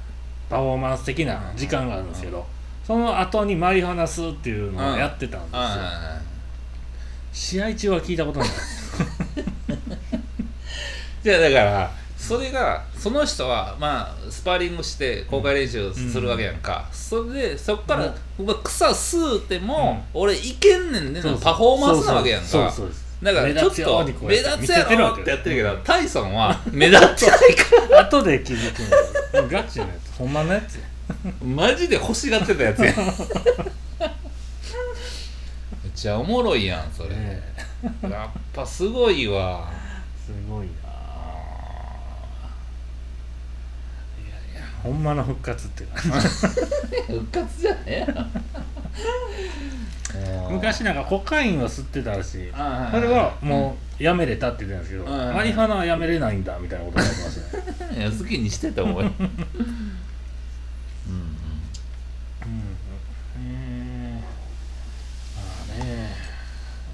[0.49, 2.47] パフォーマンス的な時間があるんですけど
[2.83, 5.61] その後にマリファナスっていうのをやってたんですよ。
[7.33, 8.49] 試合中は聞いたことない。
[11.23, 22.75] じゃあだからそれがその人はまあスパーリングして公開練習するわけやんか、うん、それでそっから、うん、草吸うても、うん、俺いけんねんねのパフォーマンスなわけやんか。
[23.23, 28.01] だからちょっと目立つやろってやってるけどタイソンは目立ってないから。
[28.07, 28.79] 後で気づく
[29.35, 30.19] のガチのやつ。
[30.19, 30.79] ほんまのやつ
[31.43, 32.95] マジで欲しがってたやつや。
[32.97, 33.03] め
[35.89, 37.43] っちゃおもろいやんそれ、ね、
[38.03, 39.69] やっぱすごいわ。
[40.25, 40.73] すごいな
[44.83, 45.91] ほんまの復活っていう
[47.21, 48.07] 復活じゃねえ
[50.51, 52.53] 昔なんかコカインを吸ってたらしい。
[52.91, 57.41] それはもうやめれたって言ってたんですけどマリファナはやめれないんだみたいなことになってまし
[57.79, 57.99] たね。
[57.99, 59.15] いや好きにしてた思い うんうん。
[59.17, 59.31] うん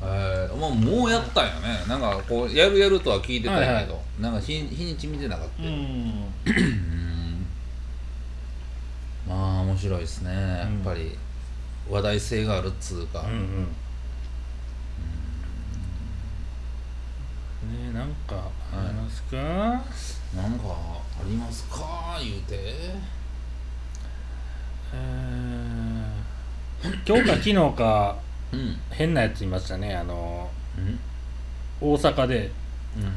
[0.07, 1.85] えー、もうもうやったんやね。
[1.89, 6.25] なんかこうやるやるとは聞いてたんやけど、はいはい、なんか日日にち見てなかったうん
[9.29, 10.31] まあ面白いですね。
[10.33, 11.17] やっぱり
[11.89, 13.69] 話題性があるっつうか、うんうん。
[17.93, 22.19] ねなんかありますか、はい、なんかありますか？
[22.23, 22.75] 言うて。
[24.97, 28.17] えー、今日か 昨日か、
[28.53, 29.95] うん、変なやついましたね。
[29.95, 30.99] あの、うん、
[31.81, 32.53] 大阪で、
[32.97, 33.13] うん、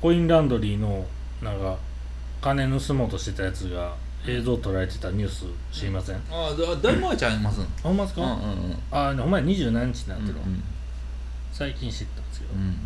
[0.00, 1.06] コインランドリーの
[1.42, 1.76] なんか
[2.40, 3.94] 金盗もうとしてたやつが
[4.26, 7.66] 映像捉えてたニュース知りません、ああだだいぶ前ちゃいますん。
[7.82, 8.38] ほんまですか、うんうんう
[8.72, 10.62] ん、あほんまに27日になってる、うんうん、
[11.52, 12.76] 最近知ったんですけど、うんうん、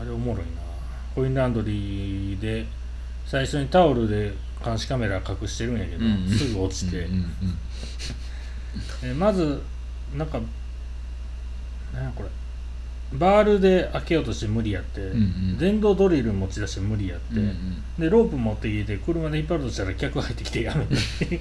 [0.00, 0.62] あれおもろいな。
[1.14, 2.66] コインランドリーで
[3.26, 4.34] 最初にタオルで
[4.64, 7.58] 監視カメラ隠してるんやけど、うんすぐ落ちて、うんうん。
[9.04, 9.62] えまず
[10.16, 10.40] なんか
[11.92, 12.28] なんやこれ？
[13.14, 15.20] バールで開けようとして無理やって、うんう
[15.54, 15.58] ん。
[15.58, 17.82] 電動ドリル持ち出して無理やって、うんうん。
[17.98, 21.40] でロープ持ってきて車で引っ張るとしたら客入ってきてやめて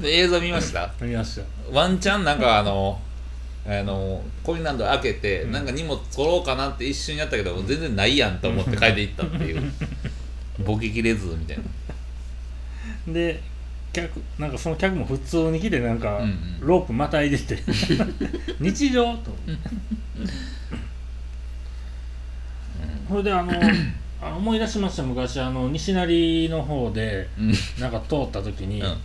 [0.00, 0.92] で 映像見ました？
[1.00, 1.42] 見ました。
[1.72, 3.00] ワンチャンなんかあの
[3.66, 5.52] あのコインランド開けて、うん。
[5.52, 9.62] なんか荷物取ろうかなって一瞬やったけど、全然ないやんと思って帰っていったっていう。
[10.64, 11.58] ボケきれずみたい
[13.06, 13.12] な。
[13.12, 13.40] で
[13.96, 16.20] 客なんかその客も普通に来てなんか、
[16.60, 17.58] ロープまたいでて
[18.60, 19.30] 日常と。
[23.08, 23.52] それであの
[24.36, 27.54] 思い出しました昔あの西成の方でうん。
[27.80, 28.96] なんか通った時に、うん。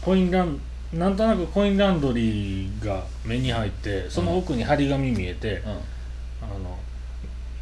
[0.00, 0.58] コインラン
[0.92, 6.78] なんとなくコインランドリーが目に入ってその奥に張り紙見えて、あの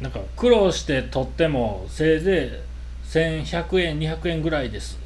[0.01, 2.63] なんか苦労して取ってもせいぜ
[3.05, 4.97] い1100円200円ぐらいです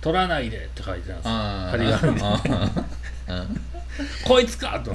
[0.00, 1.32] 取らないでって書いてたんですよ。
[1.34, 1.86] あ張り
[4.24, 4.92] こいつかと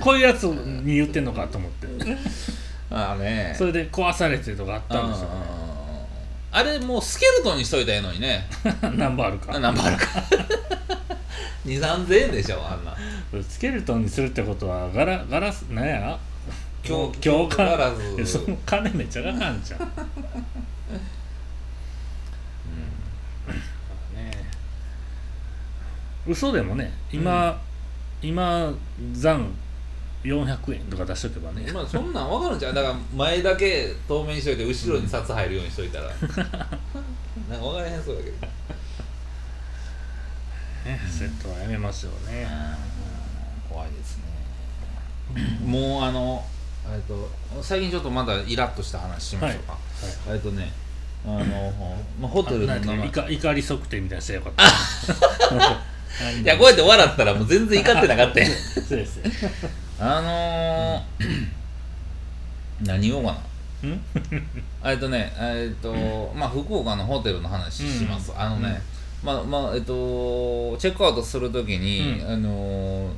[0.00, 1.86] こういうやつに言ってんのかと思って。
[2.90, 3.54] あね。
[3.56, 5.34] それで壊されてとかあったんですよね。
[6.52, 8.46] あれもうスケルトンにしといたらええのにね。
[8.96, 9.58] 何本あるか。
[9.58, 10.06] 何番あるか。
[11.64, 12.96] 2 3 0 0円でしょあんな。
[13.42, 16.18] スケルトンにするってことはガラガラスなんや？
[16.82, 17.92] 強強化ガラ
[18.24, 18.40] ス。
[18.66, 19.86] 金めっちゃかかんじゃん、ね
[26.26, 27.60] 嘘でもね今、
[28.22, 28.72] 今
[29.12, 29.52] 残
[30.22, 36.06] 400円とか出しとけばね、まあそんなん分かるんじゃんだから前だけ透明にしといて後ろに札入るようにしといたら。
[37.48, 38.46] なんか分からへんそうだけど。
[40.84, 42.46] ねセットはやめましょうね、
[43.68, 44.24] 怖いですね。
[45.64, 46.44] もうあの
[46.92, 47.30] えっと
[47.62, 49.78] 最近ちょっとまだイラッとした話しましょうか、
[50.28, 50.72] えっとね
[51.24, 53.08] あの、まあ、ホテルのあ名前。
[53.08, 54.64] 怒怒り測定みたいにしてよかった
[56.42, 58.46] いやこうやって笑ったらもう全然怒ってなかったよ。
[58.88, 59.24] そうですよ。
[59.98, 63.38] あのー、何言おうか
[63.82, 64.02] うん？
[64.82, 65.92] なえっとねえっと
[66.34, 68.80] まあ福岡のホテルの話します、あのね、
[69.22, 72.32] まあまあえっとチェックアウトするときに、うん。
[72.32, 73.08] あの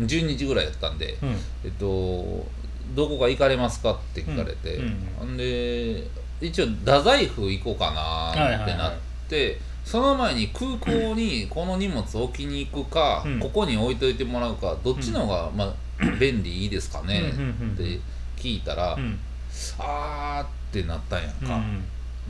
[0.00, 1.36] ー、12時ぐらいやったんで、うん。
[1.64, 2.46] えっと
[2.94, 4.76] どこか行かれますかって聞かれて、
[5.20, 6.04] うんで
[6.40, 8.92] 一応太宰府行こうかなってなっ
[9.28, 13.40] て、その前に空港にこの荷物置きに行くか、うん。
[13.40, 15.74] ここに置いといてもらうかどっちの方が、まあ、
[16.20, 17.98] 便利いいですかねって
[18.36, 19.18] 聞いたら、うん。
[19.78, 21.62] あーってなったんやんか、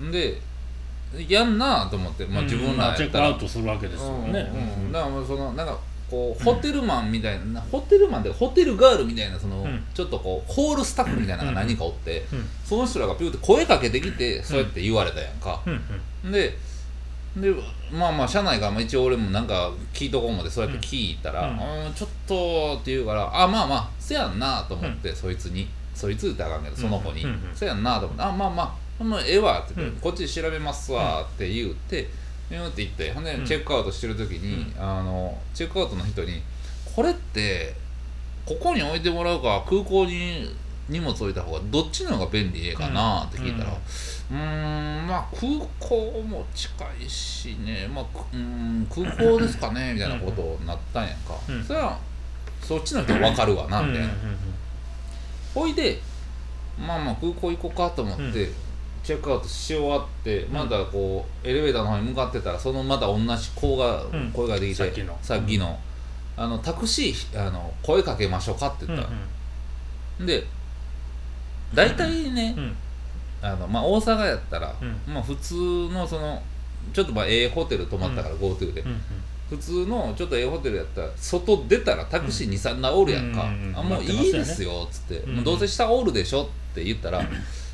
[0.00, 0.12] うん。
[0.12, 0.40] で
[1.26, 5.76] やんなと思って、まあ、自分らまあチェックやったら、アウトするわけですよね、うんうんだからそのなんか
[6.08, 9.84] こうホテルマンみたいな、ホテルマンでホテルガールみたいなその、うん。
[9.92, 12.46] ちょっとこうホールスタッフみたいなのが何人かおって、うん。
[12.64, 15.60] その人らがピューって声かけてきてそうやって言われたやんか、
[16.30, 16.56] で
[17.36, 17.52] で
[17.92, 27.22] まあまあ社内からも一応俺もなんか聞いとこうもでそうやって聞いたら「ううんん、ちょっと」って言うから「あまあまあせやんな」と思って、そいつにそいつってあかんけどその子に。
[27.22, 30.00] うんうん「せやんな」と思って「あまあまあもうええわ」って言って、うん。
[30.00, 32.08] こっちで調べますわ」って言って
[32.50, 33.44] 言うって言ってほんでうん。
[33.44, 36.42] チェックアウトしてる時に、あのチェックアウトの人に
[36.96, 37.74] 「これって
[38.46, 40.50] ここに置いてもらうか空港に
[40.88, 43.76] 荷物置いた方がどっちの方が便利ええかな?」って聞いたら
[44.30, 51.64] 「うーんまあ空港も近いしねまあくうーん空港ですかね」みたいなことになったんやんか、うん。
[51.64, 51.98] それは
[52.62, 54.08] そっちの人分かるわなみたいな、
[55.54, 56.00] ほいで
[56.78, 58.54] まあまあ空港行こうかと思って、うん。
[59.02, 64.30] チェックアウトし終わってまだこうエレベーターの方に向かってたらそのまた同じ子がうん。
[64.32, 65.18] 声ができて、さっきの。
[65.22, 65.78] さっきの。
[66.36, 70.46] あのタクシーあの声かけましょうかって言ったら、で
[71.74, 72.76] 大体ね、うん
[73.40, 75.14] あのまあ、大阪やったら、うん。
[75.14, 75.54] まあ、普通
[75.92, 76.42] のその
[76.92, 79.00] ちょっとまあええホテル泊まったから、GoTo で、うん
[79.48, 87.22] 普通のちょっとええホテルやったら外出たらタクシー23台おるやんか、うんあもういいですよっつって、うんもうどうせ下おるでしょって言ったら、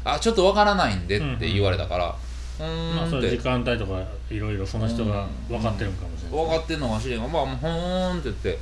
[0.05, 2.16] あちょっとわからないんでって言われたから、
[2.61, 4.00] うーまあそれ時間帯とか
[4.31, 8.59] いろいろその人が分かってるんかもしれない分かってんのかもしれんがまあほーんって言って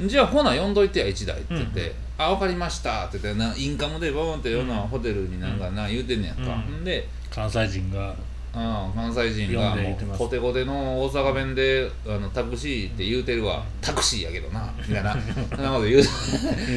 [0.00, 6.80] じゃあほな呼んどいてや1台って言って、うんあ分かりましたって言ってなインカムでボーンってようなホテルになんかな、言うてんねやんか、うん。
[6.80, 8.14] んで関西人が
[8.54, 13.62] あ関西人がもうコテコテの大阪弁であのタクシーって言うてるわ。
[13.82, 15.12] タクシーやけどなみたいな。
[15.54, 16.00] そんなこと言う。
[16.00, 16.04] 言う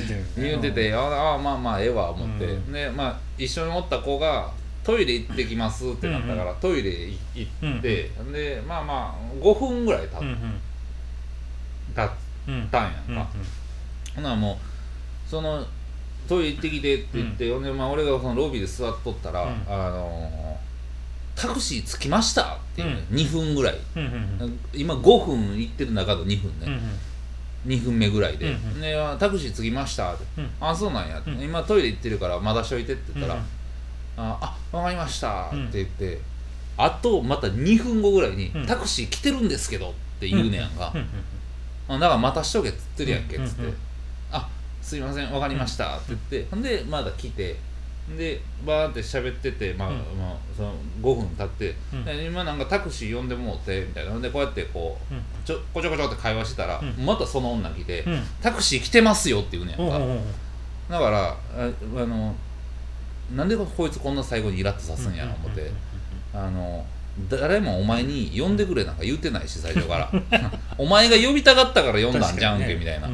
[0.05, 2.73] てる言うててああまあまあええわ思って、うん。
[2.73, 4.51] でまあ一緒におった子が
[4.83, 6.91] トイレ行ってきますってなったから、トイレ
[7.33, 10.61] 行って、でまあまあ5分ぐらい経っうん
[11.95, 12.11] たっうん。
[12.11, 12.28] うん
[12.71, 12.83] たん。
[12.83, 13.25] やん。
[13.25, 13.27] か、
[14.15, 14.23] うん。
[14.23, 15.65] ほなもうその
[16.27, 17.63] トイレ行ってきてって言って、ほ、ん。
[17.63, 20.57] でまあ俺がそのロビーで座っとったら、あの
[21.35, 24.01] タクシー着きましたっていうね、うん、2分ぐらい、うん。
[24.01, 24.11] うん。
[24.41, 26.73] うん、今5分行ってる中の2分ね、うん。
[26.73, 26.79] うん。
[27.65, 28.53] 2分目ぐらいで「うん。
[28.53, 31.09] うん、でタクシー着きました」って「うん、あそうなん。
[31.09, 36.19] や」って、うん、今トイレ行ってるからまだしといて」って言ったら「うん、ああ分かりました」って言って、
[36.77, 39.47] あとまた2分後ぐらいに「タクシー来てるん。
[39.49, 40.69] ですけど」って言うねやん。
[40.71, 40.93] か、
[41.97, 43.73] だから待たしとけっつってるやんけっつって
[44.31, 44.47] 「あ
[44.81, 46.47] すいません分かりました」って言って。
[46.51, 47.57] ほんでまだ来て。
[48.17, 54.19] でバーって喋ってて、まあ、うん、まあ、その5分経って、うん、今なんかタクシー呼んでもうてみたいな。
[54.19, 58.03] でこうやってこう、うん、ちょこちょこちょって会話してたら、またその女来て、
[58.41, 59.99] タクシー来てますよ」って言うねやんか、
[60.89, 62.35] だからああの
[63.35, 65.71] なんでこいつこんな最後にイラッとさすんやろ思って、
[66.33, 66.83] あの
[67.29, 70.11] 誰もお前に呼んでくれなんか言うてないし最初から
[70.79, 73.11] お前が呼びたかったから呼んだんじゃんけ、みたいな、っ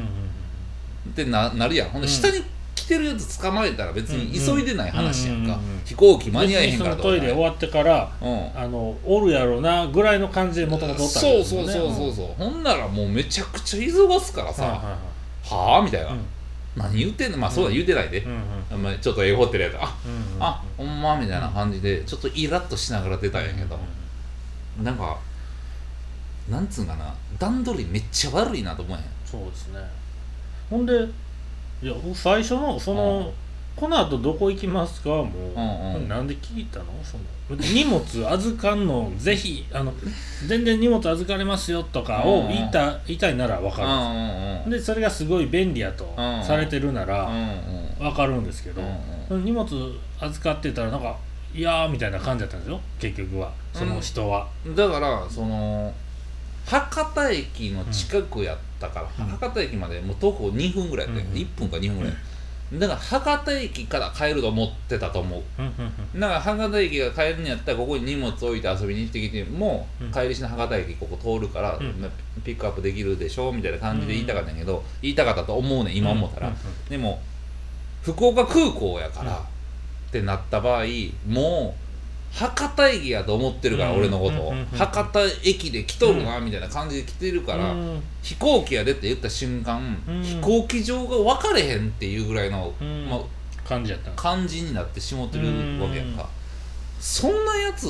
[1.16, 1.90] てななるやん。
[1.90, 2.42] ほんで下に
[2.76, 14.80] 来てるやつ捕まえたら別に急いでない話やんか、飛行機間に合えへんからとか、トイレ終わってから、うん、あのおるやろうなぐらいの感じでもともとおったんね、そうそうそうそうそう、ほんならもうめちゃくちゃ急がすからさ、
[15.44, 16.16] はあみたいな、
[16.76, 17.38] 何言ってんの？
[17.40, 18.24] まあそうだ言うてないで、
[18.72, 19.76] うんまあ、ちょっと英語ってるやつ。
[19.82, 23.80] あ、うんあほんまみたいな感じでちょっとイラッとしながら出たんやけど、
[24.78, 25.18] うん、なんか
[26.50, 29.04] なんつうんかな段取りめっちゃ悪いなと思えへん。
[29.26, 29.80] そうですね。
[30.70, 30.94] ほんで
[31.82, 33.34] いや最初のその、
[33.76, 36.86] この後どこ行きますかもう、うんうん、なんで聞いたの？
[37.04, 37.24] その
[37.58, 39.94] 荷物預かんの ぜひあの
[40.48, 46.12] 全然荷物預かれますよとかを言いた言いたいなら分かるんです、でそれがすごい便利やと
[46.44, 47.30] されてるなら
[48.00, 48.82] 分かるんですけど、
[49.30, 49.68] 荷物
[50.20, 51.16] 預かってたらなんか
[51.54, 53.52] 「いや」みたいな感じだったんですよ結局は。
[53.74, 55.94] その人は、うん、だからその
[56.66, 62.14] 博多駅の近くやったから、うん、博多駅までもう徒歩2分ぐらいやった、うん、1分か2分ぐらい、
[62.80, 65.42] だから博多駅から帰ると思ってたと思う、
[66.20, 71.80] だから博多駅が帰るんやったらここに荷物置いて遊びに行ってきても、帰りしの博多駅ここ通るから、
[72.44, 76.52] ピックアップできるでしょみたいな感じで言いたかったんやけど、言いたかったと思うね今思ったら、
[76.90, 77.22] でも
[78.02, 80.86] 福岡空港やから、ってなった場合
[81.28, 81.85] もう
[82.36, 87.74] 博多駅やと思ってるから、俺のことを、博多駅で来とるなみたいな感じで来てるから、
[88.22, 92.74] 飛行機やでって言った瞬間、飛行機場が分かれへんっていうぐらいの、
[93.10, 93.22] まあ、
[93.66, 94.12] 感じやった。
[94.12, 95.48] 感じになってしもってる
[95.82, 96.28] わけやんか、
[97.00, 97.86] そんなやつ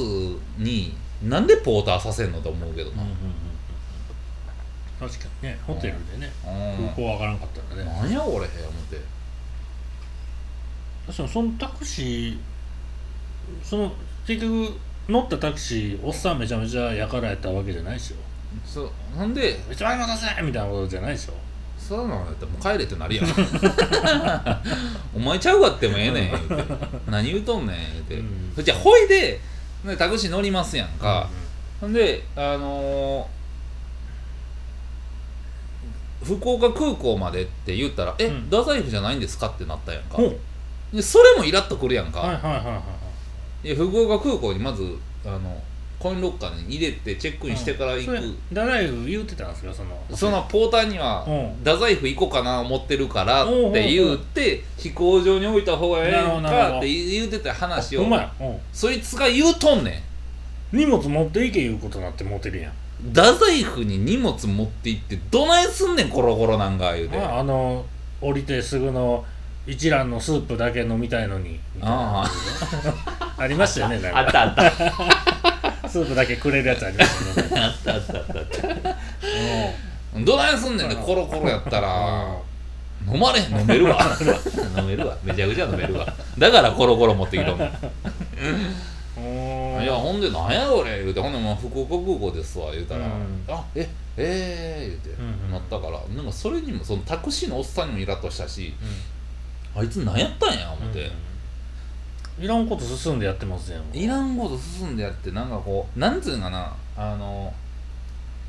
[0.59, 3.03] になんでポーターさせんのと思うけどな、
[4.99, 7.91] 確かにねホテルでね、空港分からんかったらね。
[8.03, 8.47] 何やこれ思っ
[8.91, 9.01] て。
[11.07, 12.37] 確かにそのタクシー
[13.63, 13.91] その
[14.25, 14.73] 結局
[15.07, 18.15] 乗ったタクシーおっさんめちゃめちゃやからやったわけじゃないでしょ。
[18.65, 19.17] そう。
[19.17, 21.33] なんでめちゃめちゃ待たせみたいなことじゃないでしょ。
[21.77, 22.25] そうなの？
[22.25, 23.25] やったらもう帰れってなるやん。
[25.15, 26.31] お前ちゃうかってもええねん。
[26.31, 26.75] 言うて
[27.07, 28.15] 何言うとんねん言うて、
[28.57, 29.39] うん、じゃあほいで
[29.97, 31.29] タクシー乗りますやんか、
[31.79, 40.17] ほ、うんであのー、福岡空港までって言ったら「え、うん、太宰府じゃないんですか?」ってなったやんか、
[40.91, 43.04] でそれもイラッとくるやんか、はいはいはいはい
[43.65, 45.61] で福岡空港にまずあの
[45.97, 49.99] コインロッカーに入れてチェックインしてから行く、うん、太宰府言うてたんですよその。
[50.15, 51.25] そのポーターには
[51.63, 58.05] 「太宰府行こうかな思ってるから」って言うて飛行場に置いた方がええんかって言うてた話を。
[58.71, 60.03] そいつが言うとんね
[60.73, 60.77] ん。
[60.77, 62.73] 荷物持っていけいうことなって持てるやん。
[63.11, 67.17] 太宰府に荷物持って行ってどないすんねんコロコロなんか言うて。
[67.17, 67.83] あの
[68.21, 69.25] 降りてすぐの
[69.67, 73.35] 一蘭のスープだけ飲みたいのにああ。
[73.41, 74.71] ありましたよねあったあった。
[75.89, 77.61] スープだけくれるやつありましたね。
[77.61, 78.39] あったあったあった。
[78.39, 78.45] あっ
[80.13, 82.37] たどないすんねんねコロコロやったら。
[83.11, 83.99] 飲まれへん飲めるわ。
[84.77, 85.15] 飲めるわ。
[85.23, 86.07] めちゃくちゃ飲めるわ。
[86.37, 87.59] だからコロコロ持ってきたもん。
[89.83, 91.19] いやほんでなんやこれ言うて。
[91.19, 93.87] ほんでもう福岡空港ですわ言うたら、うん、あえ
[94.17, 95.99] ええー、言うて、うんうん、なったから。
[96.15, 98.73] なんかそれにもそのタクシーのおっさんにもイラッとしたし、
[99.75, 101.11] あいつ何やったんや思って、
[102.39, 103.95] うん、いらんこと進んでやってますやん。
[103.95, 106.75] いらんこと進んでやってなんかこうなんつうんかな。
[106.97, 107.53] あの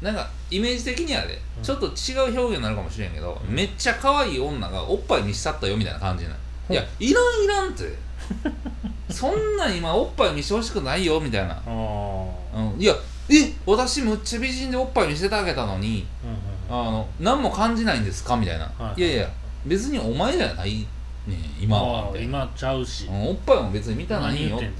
[0.00, 6.30] なんかイメージ的にはね、うん、ちょっと違う表現になるかもしれんけど、うん、めっちゃ可愛い女がおっぱい見しちゃったよみたいな感じな、
[6.68, 8.06] いやいらんいらんって。
[9.10, 12.94] そんな今おっぱい見してほしくないよみたいな、うん、いや
[13.28, 16.06] え私むっちゃ美人でおっぱい見せてあげたのに、
[16.68, 19.02] うんうん、あの何も感じないんですかみたいな、はいはい、い。
[19.02, 19.30] やいや
[19.64, 20.86] 別にお前じゃない
[21.26, 24.70] ね今は今ちゃうし、おっぱいも別に見たないよって。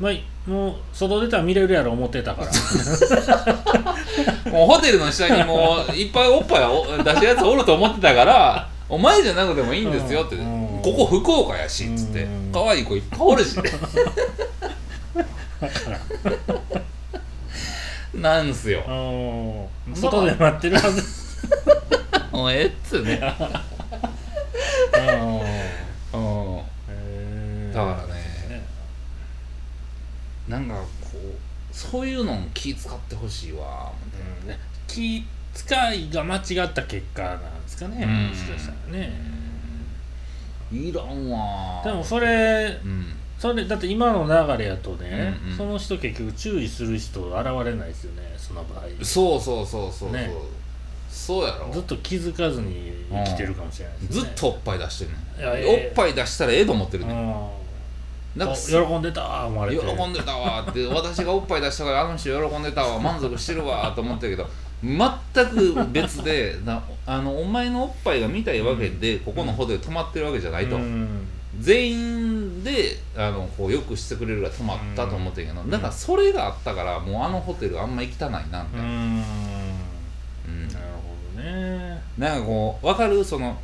[0.00, 2.50] まあもう外出たら見れるやろ思ってたから。
[4.50, 13.56] もうホテルの下にもういっぱいおっぱいを出したやつおると思ってたからお前じゃなくてもいいんですよって、うんここ福岡やしっつって可愛い子いっぱいおるし
[18.12, 18.82] なんすよ。
[19.94, 21.02] 外で待ってるはず。
[22.32, 23.18] もうええっつうね
[27.74, 28.64] だからね。
[30.48, 30.82] なんかこ
[31.14, 33.90] うそういうの気使ってほしいわ、
[34.42, 34.48] うん。
[34.48, 39.12] ね、気使いが間違った結果なんですかね、もしかしたらね、
[40.70, 41.82] いらんわ。
[41.82, 43.06] でもそれ、うん、
[43.38, 48.84] それだって今の流れやとね、うんうん、その人結局注意する人現れないですよねその場合。
[49.02, 50.30] そうそうそうそうね。
[51.08, 51.72] そうやろ。
[51.72, 55.10] ずっと気づかずに生きてるかもしれないです、ね、ずっとおっぱい出してる。
[55.10, 57.63] ねおっぱい出したらええと思ってるね
[58.36, 59.80] なんか喜んでたわ思われて。
[59.84, 64.46] 喜んでたわって私がおっぱい出したからあの人喜んでたわ満足してるわと思ったけど
[64.82, 64.98] 全
[65.46, 71.26] く別でなあのお前のおっぱいが見たいわけで、うん、ここのホテル泊まってるわけじゃないと、うん、
[71.58, 78.86] 全員であのこうよくしてくれるが泊まったと思ってんけど、うん、だからそれがあったからもうあのホテルあんま行きたないなみたいな。
[78.86, 79.18] うん。
[80.68, 80.80] なる
[81.34, 82.02] ほどね。
[82.18, 83.24] なんかこう分かる？
[83.24, 83.56] その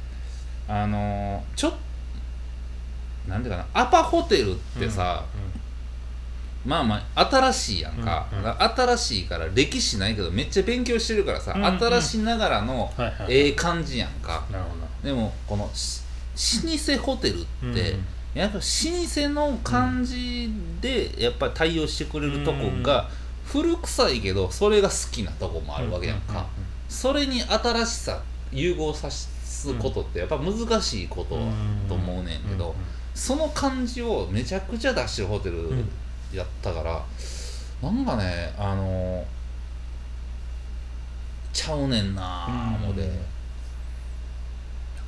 [0.69, 1.73] あのちょっ
[3.31, 5.25] なんていうかなアパホテルってさ、
[6.67, 8.27] まあまあ新しいやんか,、
[8.77, 12.93] 新しいから歴史ないけどめっちゃ勉強してるからさ、新しながらの
[13.29, 14.45] ええ感じやんか、
[15.03, 17.97] でもこの老舗ホテルって、
[18.35, 20.51] やっぱ老舗の感じ
[20.81, 23.09] でやっぱり対応してくれるとこが
[23.45, 26.47] 古臭いけどそれが好きなとこもあるわけやんか、
[26.89, 28.21] それに新しさ
[28.53, 29.29] 融合さす
[29.79, 31.39] ことってやっぱ難しいこと
[31.89, 32.75] と思うねんけど、
[33.15, 35.71] その感じをめちゃくちゃ出してるホテル
[36.33, 37.05] やったから、
[37.83, 39.25] うん、なんかねあの
[41.53, 43.03] ちゃうねんなあもで、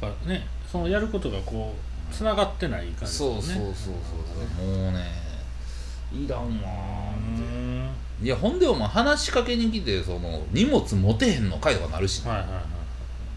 [0.01, 1.75] だからねそのやることがこ
[2.11, 4.67] うつながってない感じ、ね、そうそうそうそう。
[4.67, 5.07] もうね
[6.13, 6.51] いらんわっ
[8.21, 8.25] て。
[8.25, 12.63] いやほんでお前話しかけに来てその荷物持てへんのかいとかなるし、ね、はいはいはい、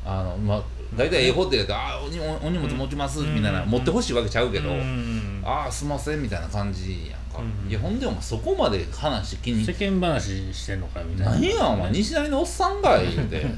[0.05, 0.63] あのまあ
[0.94, 4.70] 大体ええホテルで「あお荷お荷物持ちます」みたいな、持ってほしいわけちゃうけど
[5.44, 11.32] 「ああすんません」みたいな感じやんか、いやほんでお前そこまで話気に世間話してんのかみたいな。
[11.34, 13.46] 何やお前西成のおっさんかい言うて。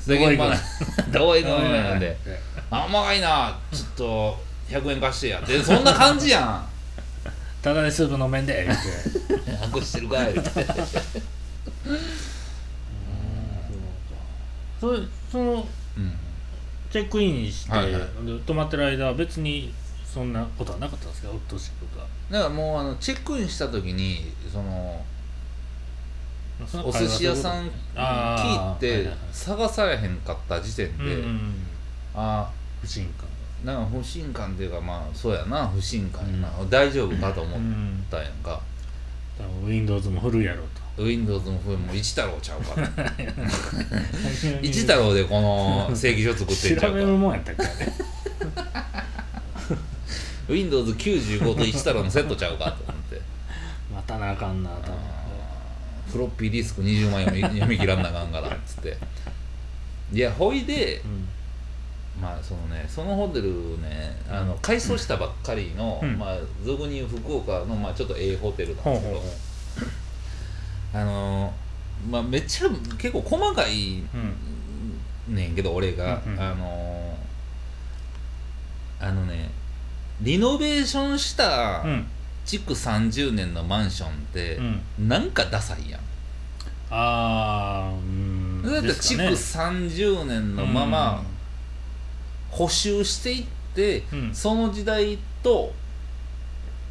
[0.00, 0.60] 世間話。
[1.10, 2.16] どういくのなんで
[2.70, 5.62] 「あまがいなちょっと100円貸してや」って。
[5.62, 6.66] そんな感じやん。
[7.62, 10.66] ただでスープ飲めんで言うて「白してるかい」言うて。
[14.80, 14.94] そ
[15.32, 15.64] その、うん
[16.94, 18.02] チェックインして、はいはい、
[18.46, 19.74] 泊まってる間は別に
[20.06, 21.28] そんなことはなかったんですか？
[21.28, 22.06] うっとしいことは。
[22.30, 25.04] だからもうあのチェックインした時にその
[26.84, 31.24] お寿司屋さん聞いて探されへんかった時点で、
[32.14, 32.48] あ
[32.80, 33.26] 不信感
[33.64, 37.60] なんか不信感っていうかまあそうやな不信感やな、うん、大丈夫かと思っ
[38.08, 38.60] たやんか、
[39.64, 42.88] うん、Windows も古いやろと Windows の風も一太郎ちゃうから。
[44.62, 46.86] 一太郎でこの 正規書作ってんちゃうか。
[46.88, 47.92] 調べるもんやったっけね
[50.48, 53.20] Windows95 と一太郎のセットちゃうかと思って。
[53.92, 54.94] またなあかんな多分
[56.12, 58.96] フロッピーディスク20枚読み切らんなあかんからっつって。
[60.12, 61.26] いやほいで、うん、
[62.22, 69.22] まあそのねそのホテルねあの改装したばっかりの、うん、まあ俗に言う福岡の、まあ、ちょっとええホテルなんですけど、
[70.94, 71.52] あの
[72.08, 74.02] まあめっちゃ結構細かい
[75.28, 77.16] ねんけど、俺が、うんうん、あの
[79.00, 79.50] あのね
[80.20, 81.84] リノベーションした
[82.44, 84.56] 築30年のマンションって、
[84.98, 86.00] うん、なんかダサいやん。
[86.90, 88.62] ああうん。
[88.62, 91.24] だって築30年のまま
[92.50, 95.72] 補修していって、うん、その時代と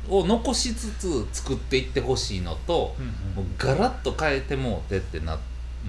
[0.09, 5.37] を残しつつ作っていってほしいのと、うんうん、もうガラッと変えてもうてってな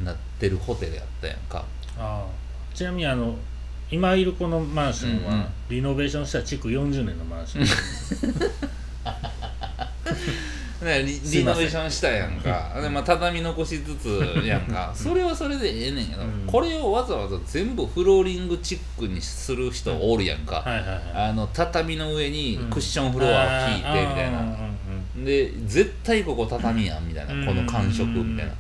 [0.02, 1.64] なってるホテルやったやんか。
[1.98, 2.26] あ
[2.74, 3.36] ちなみにあの
[3.90, 7.66] 今いるこのマンションは、リノベーションした築40年のマンション
[10.84, 12.78] ね、リリノベーションしたやんか。
[12.80, 14.92] で、まあ、畳残しつつやんか。
[14.94, 20.62] それはそれでええねんけど、うん、これをわざわざ全部フローリングチックにする人おるやんか、
[21.14, 24.40] あの畳の上にクッションフロアを引いてみたいな、
[25.16, 28.52] うん、で絶対ここ畳やんみたいな、この感触みたいな。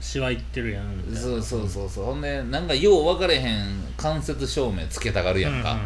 [0.00, 2.04] しわいってるやんそうそうそうそう。
[2.04, 3.66] ほんでなんかよう分かれへん
[3.96, 5.76] 間接照明つけたがるやんか、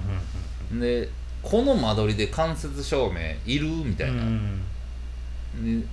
[0.73, 1.09] で
[1.43, 4.62] この間取りで間接照明いるみたいな、うん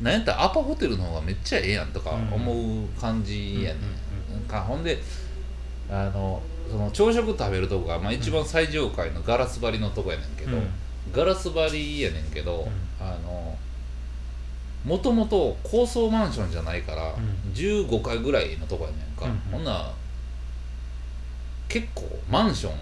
[0.02, 3.80] なんやったらアパホテルの方がめっちゃええやんとか思う感じやね
[4.38, 4.62] んか。
[4.62, 5.00] ほんで
[5.90, 10.68] あのその朝食食べるとこが、まあ、一番最上階のガラス張りのとこやねんけど、うん。
[11.12, 12.68] ガラス張りやねんけど、
[13.02, 13.04] ん。
[13.04, 13.58] あの
[14.86, 17.16] もともと高層マンションじゃないから、ん。
[17.54, 19.92] 15階ぐらいのとこやねんか、うんうんほんなら
[21.68, 22.74] 結構マンション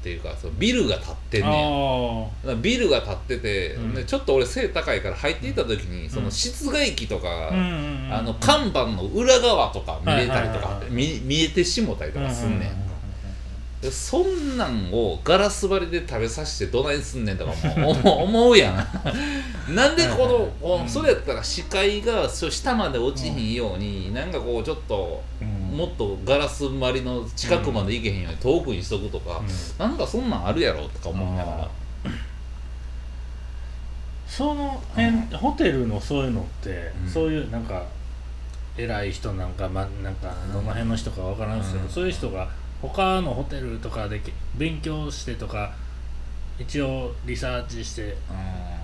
[0.00, 1.52] っていうかそのビルが建ってんねん。
[1.52, 3.94] あだからビルが建ってて、うん。
[3.94, 8.14] でちょっと俺背高いから入っていった時に、その室外機とか、あうんうんうん。
[8.14, 10.90] あの看板の裏側とか見れたりとかはいはいはいはい。
[10.92, 12.68] 見見えてしもたりとかすんねん。
[12.68, 12.74] か、
[13.82, 18.86] でそんなんをガラス張りで食べさせてどないすんねんとかも 思う思うやん。
[19.74, 29.42] なんでこのはいこうそれやったら視界がそう下まで落ちひんように、なんかこうちょっとうんもっとガラス張りの近くまで行けへんように遠くにしとくとか、
[29.78, 31.70] なんかそんなんあるやろとか思いながら。
[34.26, 37.08] その辺ホテルのそういうのって、うん。
[37.08, 37.86] そういうなんか
[38.76, 41.90] 偉い人なんか,、ま、なんかどの辺の人かわからんですけど、うん。
[41.90, 42.48] そういう人が
[42.82, 45.72] 他のホテルとかでけ勉強してとか
[46.58, 48.16] 一応リサーチして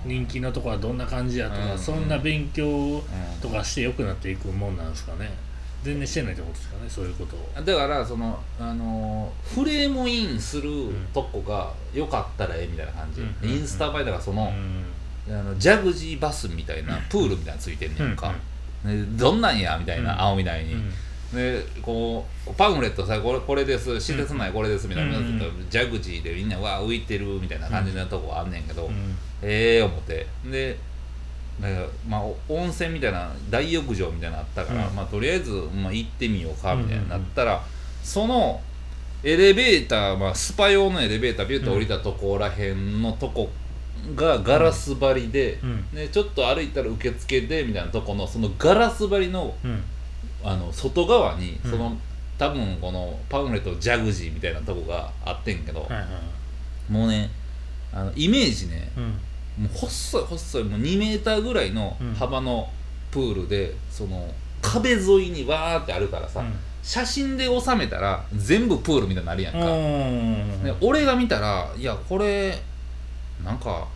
[0.05, 1.77] 人気のとこはどんな感じやとか、うん。
[1.79, 3.01] そんな勉強うん。
[3.41, 5.31] とかして良くなっていくもんなんですかね
[5.83, 7.63] 全然してないってことですかねそういうことを。
[7.63, 10.69] だからそのあのーフレームインする
[11.13, 14.53] とこが良かったらええみたいな感じ、うんインスタ映えだからその,、
[15.27, 15.35] うん。
[15.35, 18.33] あのジャグジーバスみたいなプールみたいなのついてんねんか、
[18.85, 20.19] でどんなんやみたいな、うん。
[20.21, 20.91] 青みたいに、うん。
[21.35, 23.99] でこうパンフレットさこれこれです。
[23.99, 29.15] 施設内これですみたいな、うんジャグジーでみんなわー浮いてるみたいな感じのとこあんねんけど、うん。
[29.41, 30.27] ええ思って。
[30.45, 30.77] で
[31.59, 34.95] なんかまあお温泉みたいな大浴場みたいなのあったから、うん。
[34.95, 37.63] まあとりあえず、まあ、行ってみようかみたいになったら、
[38.03, 38.61] その
[39.23, 43.49] エレベーター、まあ、スパ用のエレベータービュッと降りたとこらへんのとこ
[44.15, 45.91] がガラス張りで、うん。
[45.91, 49.83] でちょっと歩いたら受付でみたいなとこのそのガラス張りのうん。
[50.45, 51.71] あの外側にうん。
[51.71, 51.97] その、
[52.37, 56.05] 多分このパンフレットジャグジーみたいなとこがあってんけど、はいはい。
[56.91, 57.29] もうね
[57.93, 59.19] あのイメージねうん
[59.57, 62.13] もう細い細いもう2メーターぐらいのうん。
[62.13, 62.69] 幅の
[63.11, 66.53] プールで、その壁沿いにわーってあるからさ、うん。
[66.81, 70.63] 写真で収めたら全部プールみたいになるやんか、うん。
[70.63, 72.59] で俺が見たらいやこれ
[73.43, 73.87] なんか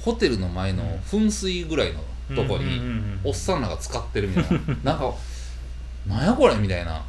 [0.00, 2.80] ホテルの前の噴水ぐらいのとこに
[3.22, 4.92] おっさんらが使ってるみたいな。
[4.92, 5.14] なんか
[6.06, 7.02] なんやこれみたいな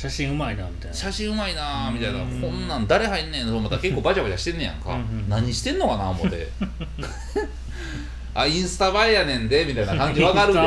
[0.00, 0.96] 写真うまいなみたいな。
[0.96, 2.22] 写真うまいなーみたいな。
[2.22, 4.96] うんこんなん誰入んねんと思ったら結構バチャバチャしてんねやんか。
[5.28, 6.48] 何してんのかな思って。
[8.32, 10.58] あインスタ映えやねんでみたいな感じわかるで。
[10.58, 10.64] だ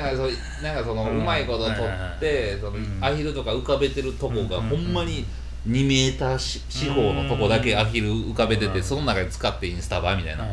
[0.00, 2.98] からそうなんかそのううんまいこと撮ってそのうん。
[3.00, 5.26] アヒルとか浮かべてるとこがうんほんまに
[5.68, 10.44] 2メーターし四方のとこだけアヒル浮かべてうんてその中で使ってインスタ映えみたいな。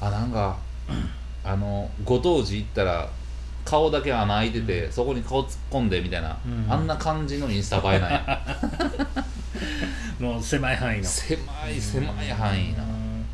[0.00, 0.56] あなんか
[1.42, 3.08] あのご当時行ったら
[3.66, 6.66] 顔だけ穴開いてて、そこに顔突っ込んでみたいな、うん。
[6.72, 8.46] あんな感じのインスタ映えなんや
[10.18, 11.04] もう狭い範囲の。
[11.04, 11.38] 狭
[11.68, 13.26] い狭い範囲なうん。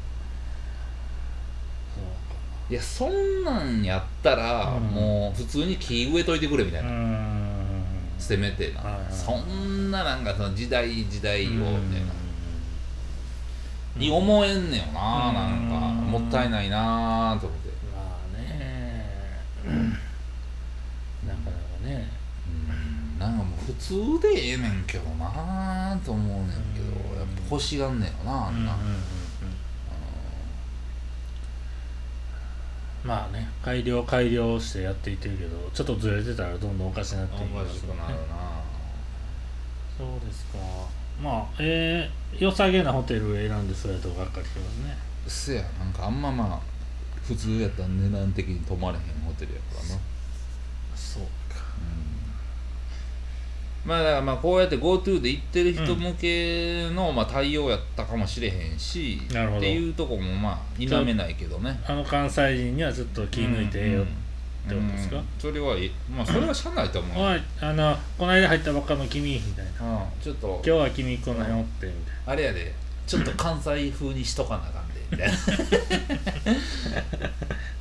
[2.71, 4.83] いやそんなんやったら、うん。
[4.83, 7.95] もう普通に木植えといてくれみたいな、うん。
[8.19, 12.23] せめてな、そんななんかその時代時代をみたいな、うん
[13.95, 15.35] に思えんねよな、うん。
[15.35, 16.03] なんか。
[16.13, 19.07] もったいないなと思って、まあね
[21.27, 21.53] なかなか
[21.83, 22.09] ね。
[22.47, 23.19] うん。
[23.19, 27.19] なんかもう普通でええねんけどなと思うねんけど、うん。
[27.19, 29.03] やっぱ欲しがんねよなあんな、うんうんうんうん。
[33.05, 38.63] まあね改良改良してやっていってるけどちょっとずれてたらどんどんおかしになっていきおかしくなるな
[39.99, 40.59] そうですか。
[41.23, 44.97] まあえー、良さげなホテルを選んでそうやとがっかりしますね。
[45.27, 46.61] せやなんかあんままあ
[47.23, 50.01] 普通やったら値段的に泊まれへんホテルやからな。
[50.97, 51.23] そう。
[51.25, 51.31] か
[53.85, 59.59] まあだからまあこうやって GoTo で行ってる人向けのまあ対応やったかもしれへんし、なるほど。
[59.59, 61.81] っていうとこもまあ否めないけどね。
[61.87, 64.07] あの関西人にはちょっと気抜いてええよ、っ
[64.69, 65.17] てことですか？
[65.17, 65.25] うん。
[65.39, 69.95] それはいいまあそれはしゃあないと思う、おいあのこの間入ったばっかの君みたいな。
[69.95, 70.63] うんちょっと。
[70.65, 72.75] 今日は君この辺おってみたいあれやで。
[73.05, 75.29] ちょっと関西風にしとかなあかんでみたい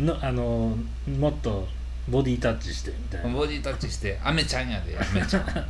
[0.04, 0.20] なな。
[0.20, 0.76] のあの
[1.20, 1.68] もっと
[2.12, 3.30] ボディタッチしてみたいな。
[3.30, 5.66] ボディタッチして「アメちゃんやでアメちゃん」 はい。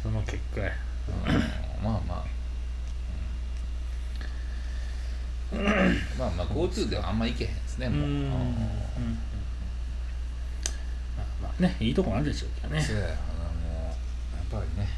[0.00, 0.72] その結果や。
[1.26, 1.34] うん。
[1.84, 2.24] まあまあ、
[5.52, 5.64] うん。
[6.16, 8.08] まあまあ GoTo ではあんま行けへんですねもう。
[8.08, 8.30] うん。
[8.30, 8.36] ま
[11.18, 12.80] あまあねいいとこあるでしょうけどね。
[12.80, 14.88] そうやあのやっぱりね。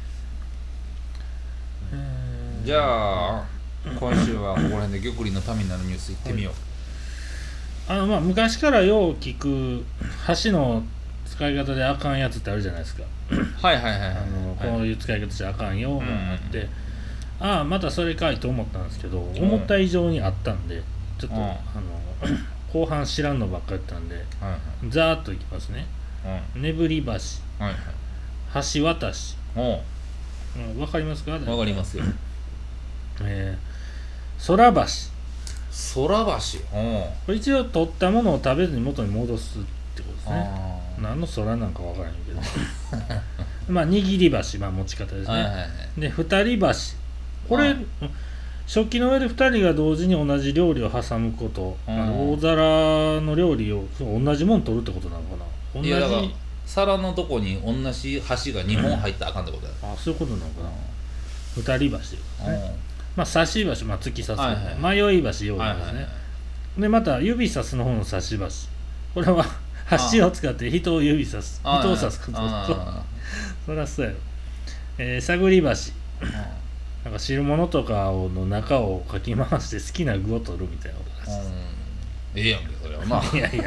[1.91, 1.95] う
[2.61, 2.65] ん。
[2.65, 3.43] じゃあ
[3.99, 6.53] 今週はここら辺で玉林のためになるニュース行ってみよう、
[7.89, 9.83] あのまあ昔からよう聞く
[10.43, 10.83] 橋の
[11.25, 13.03] 使い方であかんやつってあるじゃないですか。
[13.61, 16.67] はいはいはいはいあの、こういう使い方しちゃあかんよがあって、
[17.39, 20.83] ああまたそれかいと思ったんですけど、思った以上にあったんで
[21.17, 21.41] ちょっと、うん。
[21.43, 21.53] あの
[22.71, 24.89] 後半知らんのばっかりやったんではいはい。
[24.89, 25.87] ざーっといきますね。
[26.55, 26.61] うん。
[26.61, 27.73] 根振り橋はいはい。
[28.73, 29.35] 橋渡し。
[29.55, 30.77] おう。
[30.77, 31.31] んわかりますか？
[31.31, 32.03] わかりますよ。
[33.23, 34.81] えー、空橋
[35.71, 36.77] 空橋。
[36.77, 39.61] おこれ一応取ったものを食べずに元に戻すっ
[39.95, 40.33] てことですね。
[40.35, 42.41] あ何の空なんかわからへんけど。
[43.69, 45.65] まあ握り橋まあ持ち方ですね、はいはいは
[45.97, 46.01] い。
[46.01, 46.67] で二人橋。
[47.47, 47.75] これあ
[48.65, 52.33] 食器の上で2人が同時に同じ料理を挟むこと、うん。
[52.33, 55.45] 大皿の料理を同じもん取るってことなのかな。
[55.75, 56.21] 同じいやだから
[56.65, 59.73] 皿のとこに同じ箸が2本入ったらあかんってことや。
[59.81, 60.69] あそういうことなのかな。
[61.55, 62.15] 二人橋です
[62.45, 62.51] うん。
[62.53, 62.88] ね
[63.19, 64.97] まあ差し橋、まあ、突き刺す、はいはい。
[64.97, 66.05] 迷い橋用意はいですね、はいはい
[66.77, 68.45] でまた指さすの方の差し橋。
[69.13, 69.43] これは
[69.85, 71.59] 箸を使って人を指さす。
[71.63, 73.03] あ人を指すことあ
[73.65, 74.17] そりゃそうやろ、
[74.99, 75.67] えー探り橋。
[75.67, 75.91] ー
[77.03, 81.39] なんか汁物とかをの中をかき回して好きな具を取るみたいなことです。
[82.35, 82.39] うん。
[82.39, 83.05] ええやんけそれは。
[83.05, 83.23] まあ。
[83.35, 83.63] いやいや。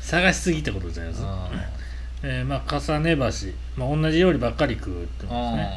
[0.00, 1.24] 探しすぎってことじゃないです。
[1.24, 1.50] か、
[2.22, 3.22] えーまあ重ね橋、
[3.76, 5.70] まあ、同じ料理ばっかり食うってことですね、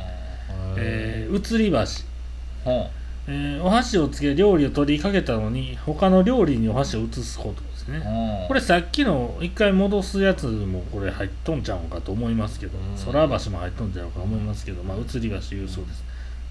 [0.77, 1.77] えー移り橋、
[2.68, 2.89] ほ
[3.28, 7.99] えーお箸をつけ料理を取りかけたのに他の料理にお箸を移すことですね、
[8.45, 13.13] うこれさっきの一回戻すやつもこれ入っとんちゃうんかと思いますけどうん。
[13.13, 16.03] 空橋も入っとんちゃうかと思いますけど、まあ、移り橋言うそうです、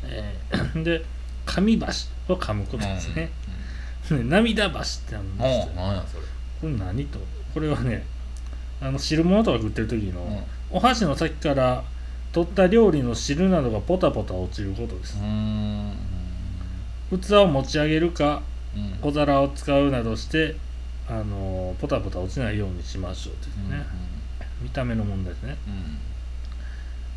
[0.04, 1.04] えー で
[1.44, 1.86] 紙橋
[2.34, 3.30] を噛むことですね、
[4.10, 6.22] で涙橋ってあるんほですよ。
[6.60, 7.20] これ何と？
[7.54, 8.04] これはね
[8.80, 10.76] あの汁物とか食ってる時の、うん。
[10.76, 11.84] お箸の先から
[12.32, 15.18] 取った料理の汁などがポタポタ落ちることです。
[15.18, 15.92] う、ん
[17.10, 18.42] 器を持ち上げるか
[18.76, 18.98] うん。
[19.00, 20.56] 小皿を使うなどして
[21.08, 23.86] あのポタポタ落ちないようにしましょうというね、
[24.60, 25.56] 見た目の問題ですね。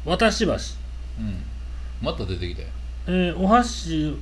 [0.06, 0.12] うん。
[0.12, 0.56] 渡し橋、う
[1.24, 1.44] ん。
[2.02, 2.68] また出てきたよ。
[3.08, 4.16] えーお箸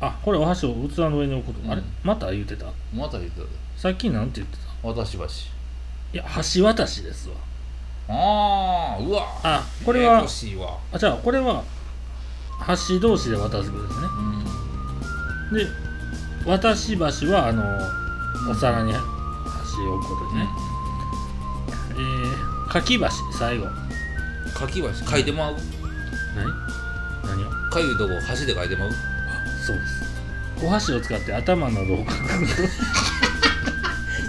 [0.00, 1.66] あこれお箸を器の上に置くこ。
[1.66, 1.80] と、あれ？
[1.80, 2.66] うんまた言ってた？
[2.92, 3.48] また言ってたで。
[3.76, 4.88] さっきなんて言ってた？
[4.88, 6.24] 私橋いや
[6.54, 7.36] 橋渡しですわ。
[8.08, 9.24] ああうわ。
[9.44, 10.24] あこれは
[10.92, 11.62] あじゃあこれは
[12.58, 14.06] 箸同士で渡すことですね。
[14.06, 14.59] うん
[15.52, 15.66] で
[16.46, 17.64] 渡し橋はあの
[18.50, 19.00] お皿に箸
[19.82, 20.48] を置くことですね、
[21.92, 23.06] えー、かき橋
[23.38, 23.66] 最後。
[24.54, 25.56] かき橋書いてまう？
[26.36, 26.52] 何？
[27.24, 27.50] 何を？
[27.70, 28.90] かゆいとこ箸で書いてまう？
[29.64, 30.02] そうです。
[30.64, 32.04] お箸を使って頭などを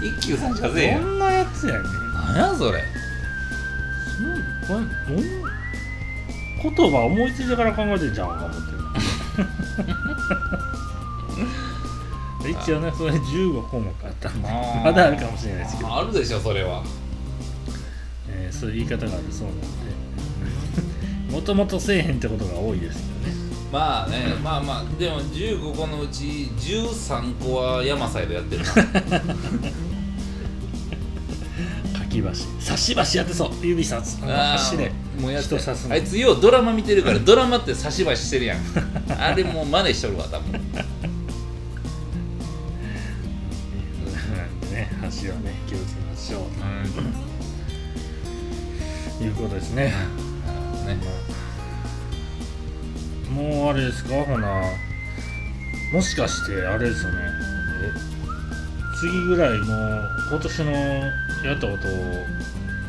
[0.02, 1.82] 一休さんじゃぜえやどんなやつやねん。
[2.14, 2.82] なんやそれ？
[4.20, 4.34] うん
[4.66, 5.42] これうん
[6.62, 8.78] 言葉思いついてから考えてんじゃんか思ってる
[12.48, 14.48] 一応ねそれ15項目あったんで
[14.84, 16.82] まだあるかもしれないですけど、あるでしょそれは。
[18.28, 19.66] えーそういう言い方があるそうなので。
[21.32, 23.42] もともとせえへんってことが多いですけどね。
[23.72, 28.72] まあねまあまあでも15個のうち13個は山サイドやってるな。
[31.98, 32.46] かき箸。
[32.60, 33.50] 差し箸やってそう。
[33.62, 34.18] 指さす。
[34.22, 35.94] あのあー箸でもうや人刺すの。
[35.94, 38.58] あいつようドラマ見てるからドラマって差し箸してるやん。
[39.18, 40.60] あれもう真似しとるわ多分
[49.42, 49.92] ことですね。
[50.86, 50.96] ね
[53.30, 54.24] もうあれですか？
[54.24, 54.62] ほな
[55.92, 57.18] もしかしてあれですよね。
[59.00, 61.90] 次ぐらいもう今年のやったことを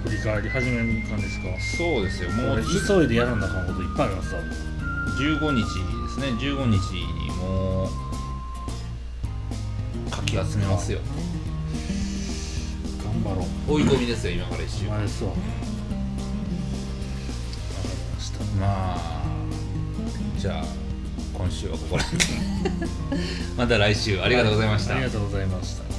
[0.05, 1.47] 振り返り始める感じですか？
[1.77, 2.29] そうですよ。
[2.31, 4.35] もう急いでやらなあかんこといっぱいあります？
[4.35, 4.41] わ
[5.17, 5.67] 15日で
[6.09, 6.27] すね。
[6.39, 7.89] 15日にも
[10.07, 10.99] うかき集めますよ。
[13.03, 13.73] 頑張ろう。
[13.73, 15.01] 追い込みですよ今から1週間。
[15.01, 15.23] です
[18.59, 19.23] まあ
[20.37, 20.65] じゃあ
[21.33, 22.23] 今週はここら辺
[23.57, 24.95] また来週ありがとうございました。
[24.95, 25.92] ありがとうございました。